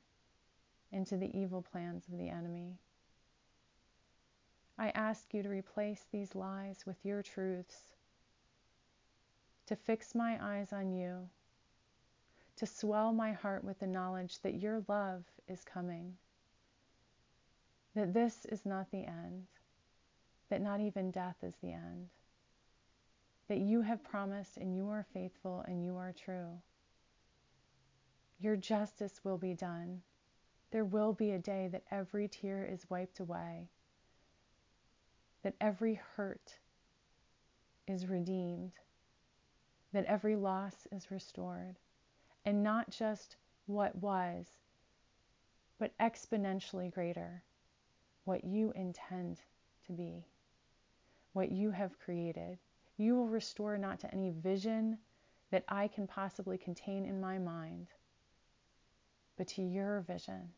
and 0.94 1.06
to 1.06 1.18
the 1.18 1.38
evil 1.38 1.62
plans 1.62 2.06
of 2.08 2.18
the 2.18 2.30
enemy. 2.30 2.80
I 4.80 4.92
ask 4.92 5.34
you 5.34 5.44
to 5.44 5.50
replace 5.50 6.06
these 6.10 6.36
lies 6.36 6.86
with 6.86 6.96
your 7.04 7.22
truths, 7.22 7.76
to 9.66 9.76
fix 9.76 10.16
my 10.16 10.38
eyes 10.42 10.72
on 10.72 10.94
you, 10.94 11.28
to 12.56 12.66
swell 12.66 13.12
my 13.12 13.34
heart 13.34 13.66
with 13.66 13.80
the 13.80 13.88
knowledge 13.88 14.40
that 14.40 14.62
your 14.62 14.86
love 14.88 15.26
is 15.50 15.66
coming, 15.66 16.14
that 17.94 18.14
this 18.14 18.46
is 18.46 18.66
not 18.66 18.90
the 18.90 19.06
end, 19.06 19.48
that 20.50 20.62
not 20.62 20.80
even 20.80 21.12
death 21.12 21.36
is 21.44 21.56
the 21.62 21.74
end, 21.74 22.08
that 23.48 23.60
you 23.60 23.82
have 23.82 24.04
promised 24.04 24.58
and 24.58 24.76
you 24.76 24.90
are 24.90 25.06
faithful 25.14 25.64
and 25.68 25.84
you 25.84 25.98
are 25.98 26.14
true. 26.14 26.60
Your 28.40 28.56
justice 28.56 29.22
will 29.24 29.38
be 29.38 29.54
done. 29.54 30.02
There 30.72 30.86
will 30.86 31.14
be 31.14 31.32
a 31.32 31.40
day 31.40 31.70
that 31.72 31.84
every 31.92 32.28
tear 32.28 32.66
is 32.66 32.90
wiped 32.90 33.20
away 33.20 33.70
that 35.48 35.56
every 35.62 36.00
hurt 36.16 36.58
is 37.88 38.08
redeemed, 38.08 38.74
that 39.94 40.04
every 40.04 40.36
loss 40.36 40.88
is 40.92 41.10
restored, 41.10 41.78
and 42.46 42.62
not 42.62 42.90
just 42.90 43.38
what 43.66 43.96
was, 43.96 44.48
but 45.80 45.98
exponentially 46.00 46.92
greater, 46.92 47.44
what 48.26 48.44
you 48.44 48.74
intend 48.76 49.40
to 49.86 49.94
be, 49.94 50.26
what 51.32 51.50
you 51.50 51.72
have 51.72 51.98
created. 51.98 52.58
You 52.98 53.16
will 53.16 53.28
restore 53.28 53.78
not 53.78 54.00
to 54.02 54.14
any 54.14 54.32
vision 54.32 54.98
that 55.52 55.64
I 55.70 55.88
can 55.88 56.08
possibly 56.08 56.58
contain 56.58 57.06
in 57.06 57.22
my 57.22 57.38
mind, 57.38 57.88
but 59.38 59.48
to 59.50 59.62
your 59.62 60.02
vision 60.02 60.50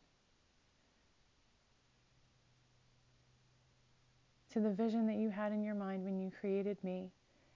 to 4.52 4.60
the 4.60 4.70
vision 4.70 5.06
that 5.06 5.16
you 5.16 5.30
had 5.30 5.52
in 5.52 5.62
your 5.62 5.74
mind 5.74 6.04
when 6.04 6.20
you 6.20 6.30
created 6.40 6.82
me 6.82 7.12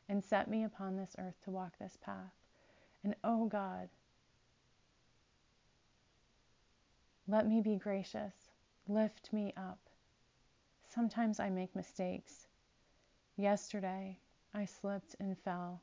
and 0.09 0.25
set 0.25 0.49
me 0.49 0.65
upon 0.65 0.97
this 0.97 1.17
earth 1.19 1.35
to 1.45 1.51
walk 1.51 1.73
this 1.79 1.99
path. 2.01 2.33
And 3.03 3.15
oh 3.25 3.47
God, 3.47 3.89
let 7.27 7.49
me 7.49 7.61
be 7.61 7.77
gracious. 7.77 8.35
Lift 8.87 9.33
me 9.33 9.53
up. 9.57 9.81
Sometimes 10.95 11.41
I 11.41 11.51
make 11.51 11.75
mistakes. 11.75 12.47
Yesterday, 13.37 14.19
I 14.55 14.65
slipped 14.65 15.17
and 15.19 15.37
fell. 15.39 15.83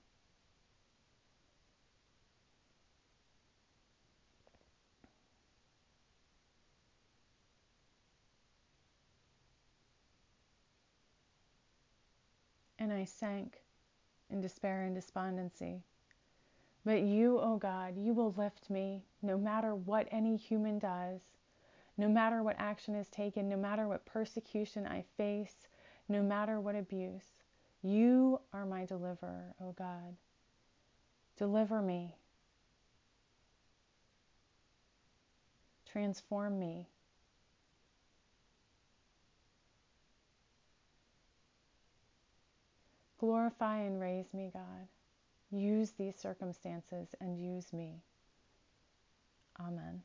and 12.82 12.92
I 12.92 13.06
sank 13.06 13.62
in 14.32 14.42
despair 14.42 14.86
and 14.86 14.96
despondency. 14.96 15.84
But 16.84 17.02
you, 17.02 17.38
O 17.38 17.54
oh 17.54 17.58
God, 17.58 17.96
you 17.96 18.12
will 18.12 18.34
lift 18.36 18.72
me 18.72 19.04
no 19.22 19.38
matter 19.38 19.76
what 19.76 20.08
any 20.10 20.36
human 20.36 20.80
does, 20.80 21.22
no 21.96 22.10
matter 22.10 22.42
what 22.42 22.56
action 22.58 22.96
is 22.96 23.08
taken, 23.10 23.48
no 23.48 23.56
matter 23.56 23.88
what 23.88 24.04
persecution 24.08 24.88
I 24.88 25.06
face, 25.16 25.68
no 26.10 26.24
matter 26.24 26.60
what 26.60 26.76
abuse. 26.76 27.41
You 27.84 28.40
are 28.54 28.66
my 28.66 28.86
deliverer, 28.86 29.56
O 29.60 29.72
God. 29.72 30.16
Deliver 31.38 31.82
me. 31.82 32.16
Transform 35.92 36.60
me. 36.60 36.88
Glorify 43.20 43.80
and 43.80 44.00
raise 44.00 44.34
me, 44.34 44.52
God. 44.54 44.88
Use 45.52 45.92
these 45.92 46.16
circumstances 46.16 47.10
and 47.20 47.38
use 47.38 47.74
me. 47.74 48.02
Amen. 49.60 50.02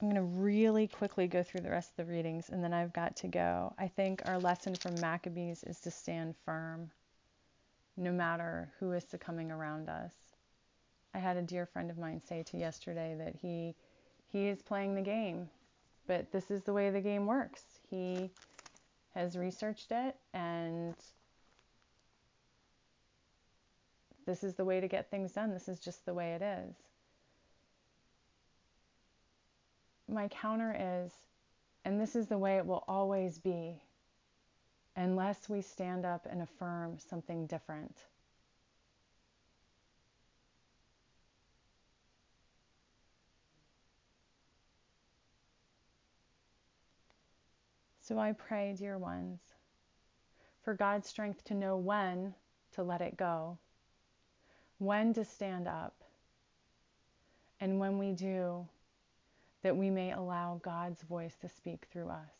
I'm 0.00 0.08
going 0.08 0.14
to 0.14 0.40
really 0.40 0.86
quickly 0.86 1.26
go 1.26 1.42
through 1.42 1.62
the 1.62 1.70
rest 1.70 1.90
of 1.90 2.06
the 2.06 2.12
readings 2.12 2.50
and 2.50 2.62
then 2.62 2.72
I've 2.72 2.92
got 2.92 3.16
to 3.16 3.26
go. 3.26 3.74
I 3.78 3.88
think 3.88 4.22
our 4.26 4.38
lesson 4.38 4.76
from 4.76 4.94
Maccabees 5.00 5.64
is 5.64 5.80
to 5.80 5.90
stand 5.90 6.36
firm 6.44 6.90
no 7.96 8.12
matter 8.12 8.70
who 8.78 8.92
is 8.92 9.02
succumbing 9.02 9.50
around 9.50 9.88
us. 9.88 10.12
I 11.14 11.18
had 11.18 11.36
a 11.36 11.42
dear 11.42 11.66
friend 11.66 11.90
of 11.90 11.98
mine 11.98 12.20
say 12.24 12.44
to 12.44 12.56
yesterday 12.56 13.16
that 13.18 13.34
he 13.34 13.74
he 14.30 14.46
is 14.46 14.60
playing 14.62 14.94
the 14.94 15.00
game, 15.00 15.48
but 16.06 16.30
this 16.30 16.50
is 16.50 16.62
the 16.62 16.72
way 16.72 16.90
the 16.90 17.00
game 17.00 17.26
works. 17.26 17.62
He 17.90 18.30
has 19.14 19.36
researched 19.36 19.90
it 19.90 20.16
and 20.32 20.94
this 24.26 24.44
is 24.44 24.54
the 24.54 24.64
way 24.64 24.80
to 24.80 24.86
get 24.86 25.10
things 25.10 25.32
done. 25.32 25.50
This 25.50 25.66
is 25.66 25.80
just 25.80 26.04
the 26.06 26.14
way 26.14 26.34
it 26.34 26.42
is. 26.42 26.76
My 30.08 30.28
counter 30.28 30.74
is, 30.78 31.12
and 31.84 32.00
this 32.00 32.16
is 32.16 32.26
the 32.26 32.38
way 32.38 32.56
it 32.56 32.66
will 32.66 32.84
always 32.88 33.38
be, 33.38 33.82
unless 34.96 35.48
we 35.48 35.60
stand 35.60 36.04
up 36.04 36.26
and 36.28 36.42
affirm 36.42 36.98
something 36.98 37.46
different. 37.46 37.96
So 48.00 48.18
I 48.18 48.32
pray, 48.32 48.74
dear 48.78 48.96
ones, 48.96 49.40
for 50.64 50.72
God's 50.72 51.06
strength 51.06 51.44
to 51.44 51.54
know 51.54 51.76
when 51.76 52.34
to 52.72 52.82
let 52.82 53.02
it 53.02 53.18
go, 53.18 53.58
when 54.78 55.12
to 55.12 55.26
stand 55.26 55.68
up, 55.68 55.94
and 57.60 57.78
when 57.78 57.98
we 57.98 58.12
do, 58.12 58.66
that 59.62 59.76
we 59.76 59.90
may 59.90 60.12
allow 60.12 60.60
God's 60.62 61.02
voice 61.02 61.34
to 61.40 61.48
speak 61.48 61.86
through 61.92 62.08
us. 62.08 62.32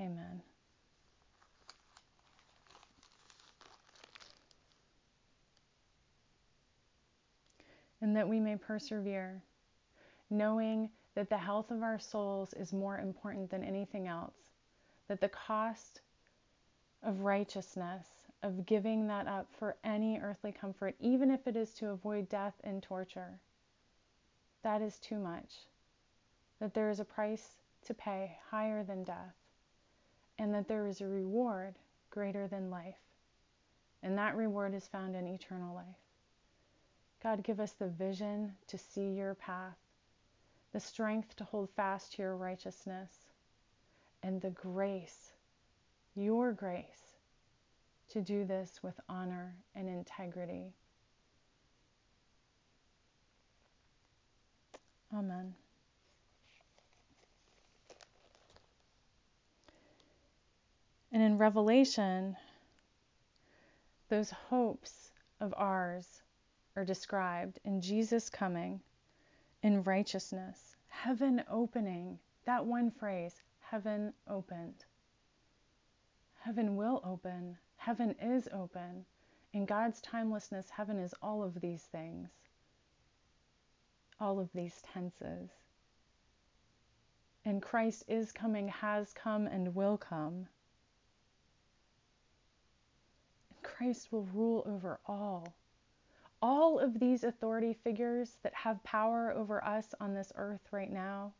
Amen. 0.00 0.42
And 8.00 8.14
that 8.16 8.28
we 8.28 8.38
may 8.38 8.56
persevere, 8.56 9.42
knowing 10.28 10.90
that 11.14 11.30
the 11.30 11.38
health 11.38 11.70
of 11.70 11.82
our 11.82 11.98
souls 11.98 12.52
is 12.54 12.72
more 12.72 12.98
important 12.98 13.50
than 13.50 13.64
anything 13.64 14.08
else, 14.08 14.34
that 15.08 15.20
the 15.20 15.28
cost 15.28 16.02
of 17.02 17.20
righteousness 17.20 18.06
of 18.44 18.66
giving 18.66 19.06
that 19.06 19.26
up 19.26 19.48
for 19.58 19.74
any 19.82 20.20
earthly 20.20 20.52
comfort, 20.52 20.94
even 21.00 21.30
if 21.30 21.46
it 21.46 21.56
is 21.56 21.72
to 21.72 21.88
avoid 21.88 22.28
death 22.28 22.52
and 22.62 22.82
torture. 22.82 23.40
That 24.62 24.82
is 24.82 24.98
too 24.98 25.18
much. 25.18 25.54
That 26.60 26.74
there 26.74 26.90
is 26.90 27.00
a 27.00 27.06
price 27.06 27.56
to 27.86 27.94
pay 27.94 28.36
higher 28.50 28.84
than 28.84 29.02
death, 29.02 29.34
and 30.38 30.54
that 30.54 30.68
there 30.68 30.86
is 30.86 31.00
a 31.00 31.06
reward 31.06 31.74
greater 32.10 32.46
than 32.46 32.70
life. 32.70 33.00
And 34.02 34.18
that 34.18 34.36
reward 34.36 34.74
is 34.74 34.86
found 34.86 35.16
in 35.16 35.26
eternal 35.26 35.74
life. 35.74 35.86
God, 37.22 37.42
give 37.42 37.60
us 37.60 37.72
the 37.72 37.88
vision 37.88 38.52
to 38.66 38.76
see 38.76 39.08
your 39.08 39.34
path, 39.34 39.78
the 40.74 40.80
strength 40.80 41.34
to 41.36 41.44
hold 41.44 41.70
fast 41.70 42.12
to 42.12 42.22
your 42.22 42.36
righteousness, 42.36 43.10
and 44.22 44.42
the 44.42 44.50
grace, 44.50 45.32
your 46.14 46.52
grace 46.52 47.03
to 48.14 48.22
do 48.22 48.44
this 48.44 48.80
with 48.80 48.94
honor 49.08 49.56
and 49.74 49.88
integrity. 49.88 50.72
Amen. 55.12 55.52
And 61.10 61.22
in 61.22 61.38
Revelation, 61.38 62.36
those 64.08 64.30
hopes 64.30 65.10
of 65.40 65.52
ours 65.56 66.06
are 66.76 66.84
described 66.84 67.58
in 67.64 67.80
Jesus 67.80 68.30
coming, 68.30 68.80
in 69.64 69.82
righteousness, 69.82 70.76
heaven 70.86 71.42
opening. 71.50 72.20
That 72.46 72.64
one 72.64 72.92
phrase, 72.92 73.34
heaven 73.58 74.12
opened. 74.28 74.84
Heaven 76.38 76.76
will 76.76 77.00
open 77.04 77.56
Heaven 77.84 78.14
is 78.18 78.48
open. 78.50 79.04
In 79.52 79.66
God's 79.66 80.00
timelessness, 80.00 80.70
heaven 80.70 80.98
is 80.98 81.14
all 81.20 81.42
of 81.42 81.60
these 81.60 81.82
things, 81.82 82.30
all 84.18 84.40
of 84.40 84.48
these 84.54 84.80
tenses. 84.94 85.50
And 87.44 87.60
Christ 87.60 88.04
is 88.08 88.32
coming, 88.32 88.68
has 88.68 89.12
come, 89.12 89.46
and 89.46 89.74
will 89.74 89.98
come. 89.98 90.46
Christ 93.62 94.10
will 94.10 94.24
rule 94.32 94.62
over 94.64 94.98
all. 95.04 95.54
All 96.40 96.78
of 96.78 96.98
these 96.98 97.22
authority 97.22 97.74
figures 97.74 98.38
that 98.42 98.54
have 98.54 98.82
power 98.82 99.30
over 99.30 99.62
us 99.62 99.94
on 100.00 100.14
this 100.14 100.32
earth 100.36 100.68
right 100.70 100.90
now, 100.90 101.34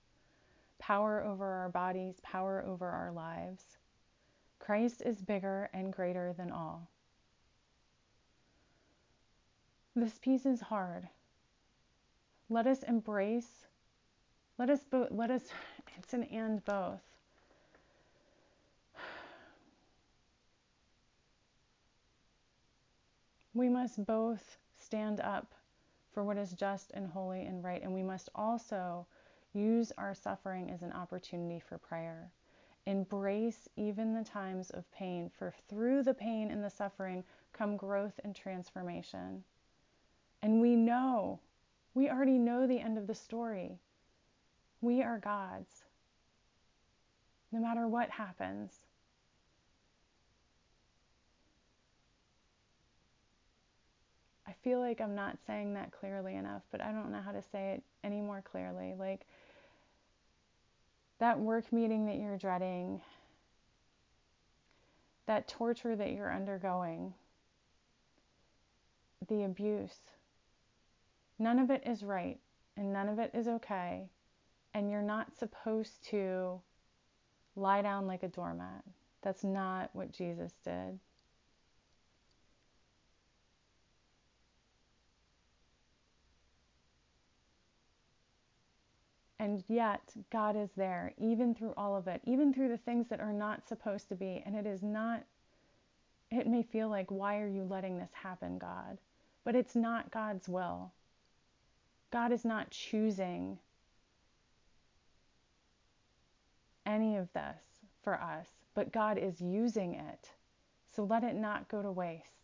power 0.79 1.25
over 1.25 1.47
our 1.47 1.71
bodies, 1.71 2.21
power 2.23 2.63
over 2.69 2.87
our 2.87 3.13
lives. 3.13 3.79
Christ 4.59 5.03
is 5.05 5.21
bigger 5.21 5.69
and 5.73 5.93
greater 5.93 6.33
than 6.33 6.51
all. 6.51 6.89
This 9.97 10.19
piece 10.19 10.47
is 10.47 10.61
hard. 10.61 11.09
Let 12.49 12.67
us 12.67 12.83
embrace, 12.83 13.67
let 14.59 14.71
us, 14.71 14.81
bo- 14.91 15.09
let 15.11 15.31
us 15.31 15.43
it's 15.99 16.15
an 16.15 16.25
and 16.25 16.65
both. 16.65 17.01
We 23.55 23.69
must 23.69 24.05
both 24.05 24.57
stand 24.77 25.21
up 25.21 25.55
for 26.13 26.25
what 26.25 26.37
is 26.37 26.53
just 26.53 26.91
and 26.93 27.07
holy 27.09 27.43
and 27.43 27.63
right, 27.63 27.83
and 27.83 27.95
we 27.95 28.03
must 28.03 28.29
also 28.35 29.07
use 29.53 29.93
our 29.97 30.15
suffering 30.15 30.71
as 30.73 30.83
an 30.83 30.93
opportunity 30.93 31.61
for 31.61 31.79
prayer. 31.79 32.31
Embrace 32.87 33.69
even 33.77 34.15
the 34.15 34.25
times 34.25 34.71
of 34.71 34.91
pain, 34.93 35.31
for 35.39 35.55
through 35.69 36.03
the 36.03 36.15
pain 36.15 36.51
and 36.51 36.63
the 36.63 36.71
suffering 36.71 37.25
come 37.53 37.77
growth 37.77 38.21
and 38.25 38.35
transformation. 38.35 39.45
And 40.43 40.61
we 40.61 40.77
know, 40.77 41.41
we 41.95 42.11
already 42.11 42.39
know 42.39 42.67
the 42.67 42.81
end 42.81 42.99
of 42.99 43.07
the 43.07 43.15
story. 43.15 43.79
We 44.81 45.03
are 45.03 45.19
God's 45.19 45.85
no 47.55 47.61
matter 47.61 47.87
what 47.87 48.11
happens. 48.11 48.73
I 54.47 54.53
feel 54.65 54.81
like 54.81 55.01
I'm 55.01 55.15
not 55.15 55.39
saying 55.47 55.75
that 55.75 55.93
clearly 55.93 56.35
enough, 56.35 56.63
but 56.73 56.81
I 56.81 56.91
don't 56.91 57.13
know 57.13 57.21
how 57.25 57.31
to 57.31 57.43
say 57.53 57.75
it 57.75 57.83
any 58.03 58.21
more 58.21 58.43
clearly. 58.43 58.95
Like 58.99 59.27
that 61.19 61.39
work 61.39 61.73
meeting 61.73 62.07
that 62.07 62.17
you're 62.17 62.37
dreading, 62.37 63.01
that 65.27 65.49
torture 65.49 65.97
that 65.97 66.13
you're 66.13 66.33
undergoing, 66.33 67.15
the 69.29 69.45
abuse, 69.45 69.99
none 71.39 71.59
of 71.59 71.71
it 71.71 71.83
is 71.87 72.03
right 72.03 72.39
and 72.77 72.93
none 72.93 73.09
of 73.09 73.19
it 73.19 73.31
is 73.35 73.49
okay. 73.49 74.09
And 74.75 74.91
you're 74.91 75.03
not 75.03 75.37
supposed 75.39 76.05
to 76.11 76.61
lie 77.57 77.83
down 77.83 78.07
like 78.07 78.23
a 78.23 78.29
doormat. 78.29 78.83
That's 79.23 79.45
not 79.45 79.91
what 79.93 80.13
Jesus 80.13 80.53
did. 80.65 80.99
And 89.45 89.63
yet, 89.69 90.01
God 90.33 90.57
is 90.57 90.71
there, 90.75 91.13
even 91.19 91.55
through 91.55 91.75
all 91.77 91.95
of 91.95 92.09
it, 92.09 92.23
even 92.25 92.55
through 92.55 92.71
the 92.71 92.79
things 92.79 93.09
that 93.11 93.21
are 93.21 93.31
not 93.31 93.69
supposed 93.69 94.09
to 94.09 94.15
be. 94.15 94.43
And 94.47 94.57
it 94.57 94.65
is 94.65 94.83
not, 94.83 95.23
it 96.31 96.47
may 96.47 96.63
feel 96.63 96.89
like, 96.89 97.11
why 97.11 97.41
are 97.41 97.47
you 97.47 97.63
letting 97.63 97.99
this 97.99 98.13
happen, 98.15 98.57
God? 98.57 98.97
But 99.45 99.55
it's 99.55 99.77
not 99.77 100.11
God's 100.11 100.49
will. 100.49 100.93
God 102.11 102.33
is 102.33 102.47
not 102.47 102.71
choosing 102.71 103.59
any 106.87 107.17
of 107.17 107.31
this 107.35 107.63
for 108.03 108.15
us, 108.15 108.49
but 108.75 108.93
God 108.93 109.19
is 109.19 109.43
using 109.43 109.95
it. 109.95 110.31
So 110.97 111.05
let 111.05 111.23
it 111.23 111.35
not 111.35 111.69
go 111.69 111.83
to 111.83 111.93
waste. 111.93 112.44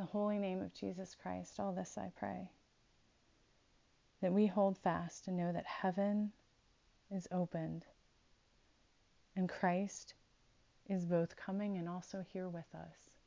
In 0.00 0.06
the 0.06 0.12
holy 0.12 0.38
name 0.38 0.62
of 0.62 0.72
Jesus 0.72 1.14
Christ, 1.14 1.60
all 1.60 1.74
this 1.74 1.98
I 1.98 2.10
pray. 2.18 2.48
That 4.22 4.32
we 4.32 4.46
hold 4.46 4.78
fast 4.78 5.28
and 5.28 5.36
know 5.36 5.52
that 5.52 5.66
heaven 5.66 6.32
is 7.10 7.28
opened 7.30 7.84
and 9.36 9.46
Christ 9.46 10.14
is 10.88 11.04
both 11.04 11.36
coming 11.36 11.76
and 11.76 11.86
also 11.86 12.24
here 12.32 12.48
with 12.48 12.64
us. 12.74 13.18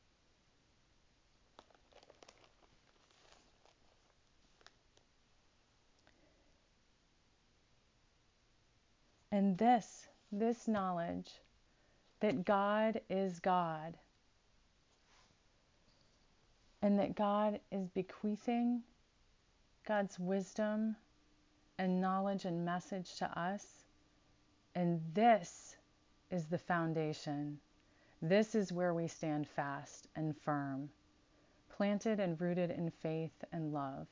And 9.31 9.59
this, 9.59 10.07
this 10.31 10.67
knowledge 10.67 11.29
that 12.19 12.43
God 12.43 12.99
is 13.11 13.39
God 13.39 13.93
and 16.83 16.99
that 16.99 17.15
God 17.15 17.61
is 17.71 17.87
bequeathing 17.87 18.83
God's 19.87 20.19
wisdom 20.19 20.97
and 21.79 22.01
knowledge 22.01 22.43
and 22.43 22.65
message 22.65 23.15
to 23.15 23.39
us. 23.39 23.65
And 24.75 25.01
this 25.13 25.77
is 26.29 26.45
the 26.45 26.57
foundation. 26.57 27.57
This 28.21 28.53
is 28.53 28.73
where 28.73 28.93
we 28.93 29.07
stand 29.07 29.47
fast 29.47 30.07
and 30.17 30.35
firm, 30.35 30.89
planted 31.77 32.19
and 32.19 32.39
rooted 32.39 32.69
in 32.69 32.91
faith 32.91 33.45
and 33.53 33.73
love. 33.73 34.07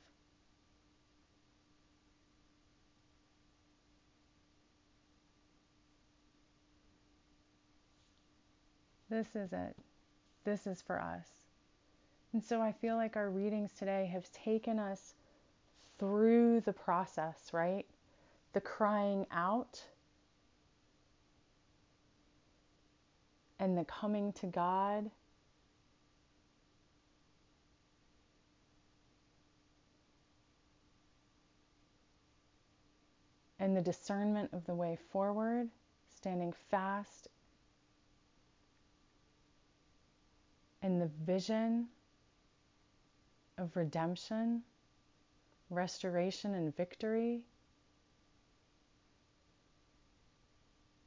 This 9.10 9.28
is 9.36 9.52
it. 9.52 9.76
This 10.46 10.68
is 10.68 10.82
for 10.82 11.02
us. 11.02 11.41
And 12.34 12.44
so 12.44 12.62
I 12.62 12.72
feel 12.72 12.96
like 12.96 13.18
our 13.18 13.30
readings 13.30 13.72
today 13.78 14.10
have 14.12 14.32
taken 14.32 14.80
us 14.80 15.16
through 16.00 16.62
the 16.62 16.74
process, 16.74 17.52
right? 17.52 17.86
The 18.54 18.62
crying 18.62 19.26
out 19.32 19.84
and 23.60 23.78
the 23.78 23.86
coming 23.86 24.34
to 24.34 24.48
God. 24.48 25.12
And 33.60 33.78
the 33.78 33.82
discernment 33.82 34.50
of 34.54 34.66
the 34.66 34.74
way 34.74 34.98
forward, 35.12 35.70
standing 36.16 36.54
fast 36.72 37.28
and 40.82 41.00
the 41.00 41.10
vision 41.24 41.88
of 43.62 43.76
redemption, 43.76 44.64
restoration, 45.70 46.56
and 46.56 46.76
victory, 46.76 47.42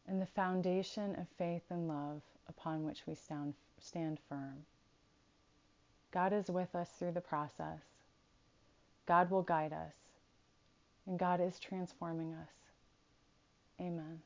and 0.07 0.23
the 0.23 0.27
foundation 0.27 1.15
of 1.17 1.27
faith 1.37 1.65
and 1.71 1.89
love 1.89 2.23
upon 2.49 2.85
which 2.85 3.03
we 3.07 3.15
stand, 3.15 3.55
stand 3.81 4.19
firm. 4.29 4.65
God 6.13 6.33
is 6.33 6.49
with 6.49 6.75
us 6.75 6.89
through 6.99 7.13
the 7.13 7.21
process. 7.21 7.81
God 9.07 9.31
will 9.31 9.43
guide 9.43 9.73
us, 9.73 9.95
and 11.07 11.19
God 11.19 11.41
is 11.41 11.59
transforming 11.59 12.33
us. 12.35 12.53
Amen. 13.81 14.21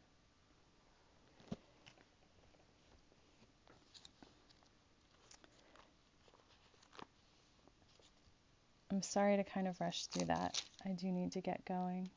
I'm 8.98 9.02
sorry 9.02 9.36
to 9.36 9.44
kind 9.44 9.68
of 9.68 9.80
rush 9.80 10.06
through 10.06 10.26
that. 10.26 10.60
I 10.84 10.88
do 10.88 11.12
need 11.12 11.30
to 11.30 11.40
get 11.40 11.64
going. 11.64 12.10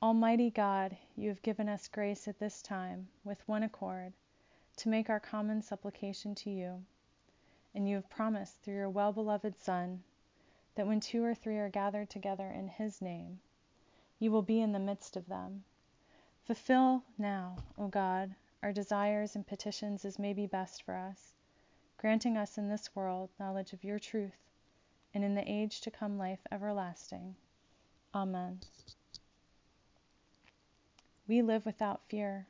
Almighty 0.00 0.48
God, 0.48 0.96
you 1.16 1.28
have 1.28 1.42
given 1.42 1.68
us 1.68 1.88
grace 1.88 2.28
at 2.28 2.38
this 2.38 2.62
time, 2.62 3.08
with 3.24 3.42
one 3.48 3.64
accord, 3.64 4.12
to 4.76 4.88
make 4.88 5.10
our 5.10 5.18
common 5.18 5.60
supplication 5.60 6.36
to 6.36 6.50
you. 6.50 6.84
And 7.74 7.88
you 7.88 7.96
have 7.96 8.08
promised 8.08 8.60
through 8.62 8.76
your 8.76 8.88
well 8.88 9.12
beloved 9.12 9.58
Son 9.58 10.04
that 10.76 10.86
when 10.86 11.00
two 11.00 11.24
or 11.24 11.34
three 11.34 11.58
are 11.58 11.68
gathered 11.68 12.08
together 12.08 12.46
in 12.46 12.68
his 12.68 13.02
name, 13.02 13.40
you 14.20 14.30
will 14.30 14.40
be 14.40 14.60
in 14.60 14.70
the 14.70 14.78
midst 14.78 15.16
of 15.16 15.26
them. 15.26 15.64
Fulfill 16.44 17.02
now, 17.18 17.56
O 17.76 17.88
God, 17.88 18.36
our 18.62 18.72
desires 18.72 19.34
and 19.34 19.44
petitions 19.44 20.04
as 20.04 20.20
may 20.20 20.32
be 20.32 20.46
best 20.46 20.84
for 20.84 20.94
us, 20.94 21.34
granting 21.96 22.36
us 22.36 22.56
in 22.56 22.68
this 22.68 22.94
world 22.94 23.30
knowledge 23.40 23.72
of 23.72 23.82
your 23.82 23.98
truth, 23.98 24.36
and 25.14 25.24
in 25.24 25.34
the 25.34 25.50
age 25.50 25.80
to 25.80 25.90
come 25.90 26.18
life 26.18 26.40
everlasting. 26.50 27.34
Amen. 28.14 28.60
We 31.26 31.42
live 31.42 31.64
without 31.64 32.02
fear, 32.08 32.46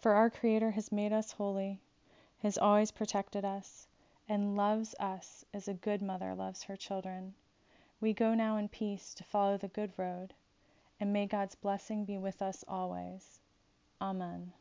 for 0.00 0.12
our 0.12 0.28
Creator 0.28 0.72
has 0.72 0.90
made 0.90 1.12
us 1.12 1.32
holy, 1.32 1.80
has 2.40 2.58
always 2.58 2.90
protected 2.90 3.44
us, 3.44 3.86
and 4.28 4.56
loves 4.56 4.94
us 4.98 5.44
as 5.54 5.68
a 5.68 5.74
good 5.74 6.02
mother 6.02 6.34
loves 6.34 6.64
her 6.64 6.76
children. 6.76 7.34
We 8.00 8.12
go 8.12 8.34
now 8.34 8.56
in 8.56 8.68
peace 8.68 9.14
to 9.14 9.24
follow 9.24 9.56
the 9.56 9.68
good 9.68 9.92
road, 9.96 10.34
and 10.98 11.12
may 11.12 11.26
God's 11.26 11.54
blessing 11.54 12.04
be 12.04 12.18
with 12.18 12.42
us 12.42 12.64
always. 12.66 13.38
Amen. 14.00 14.52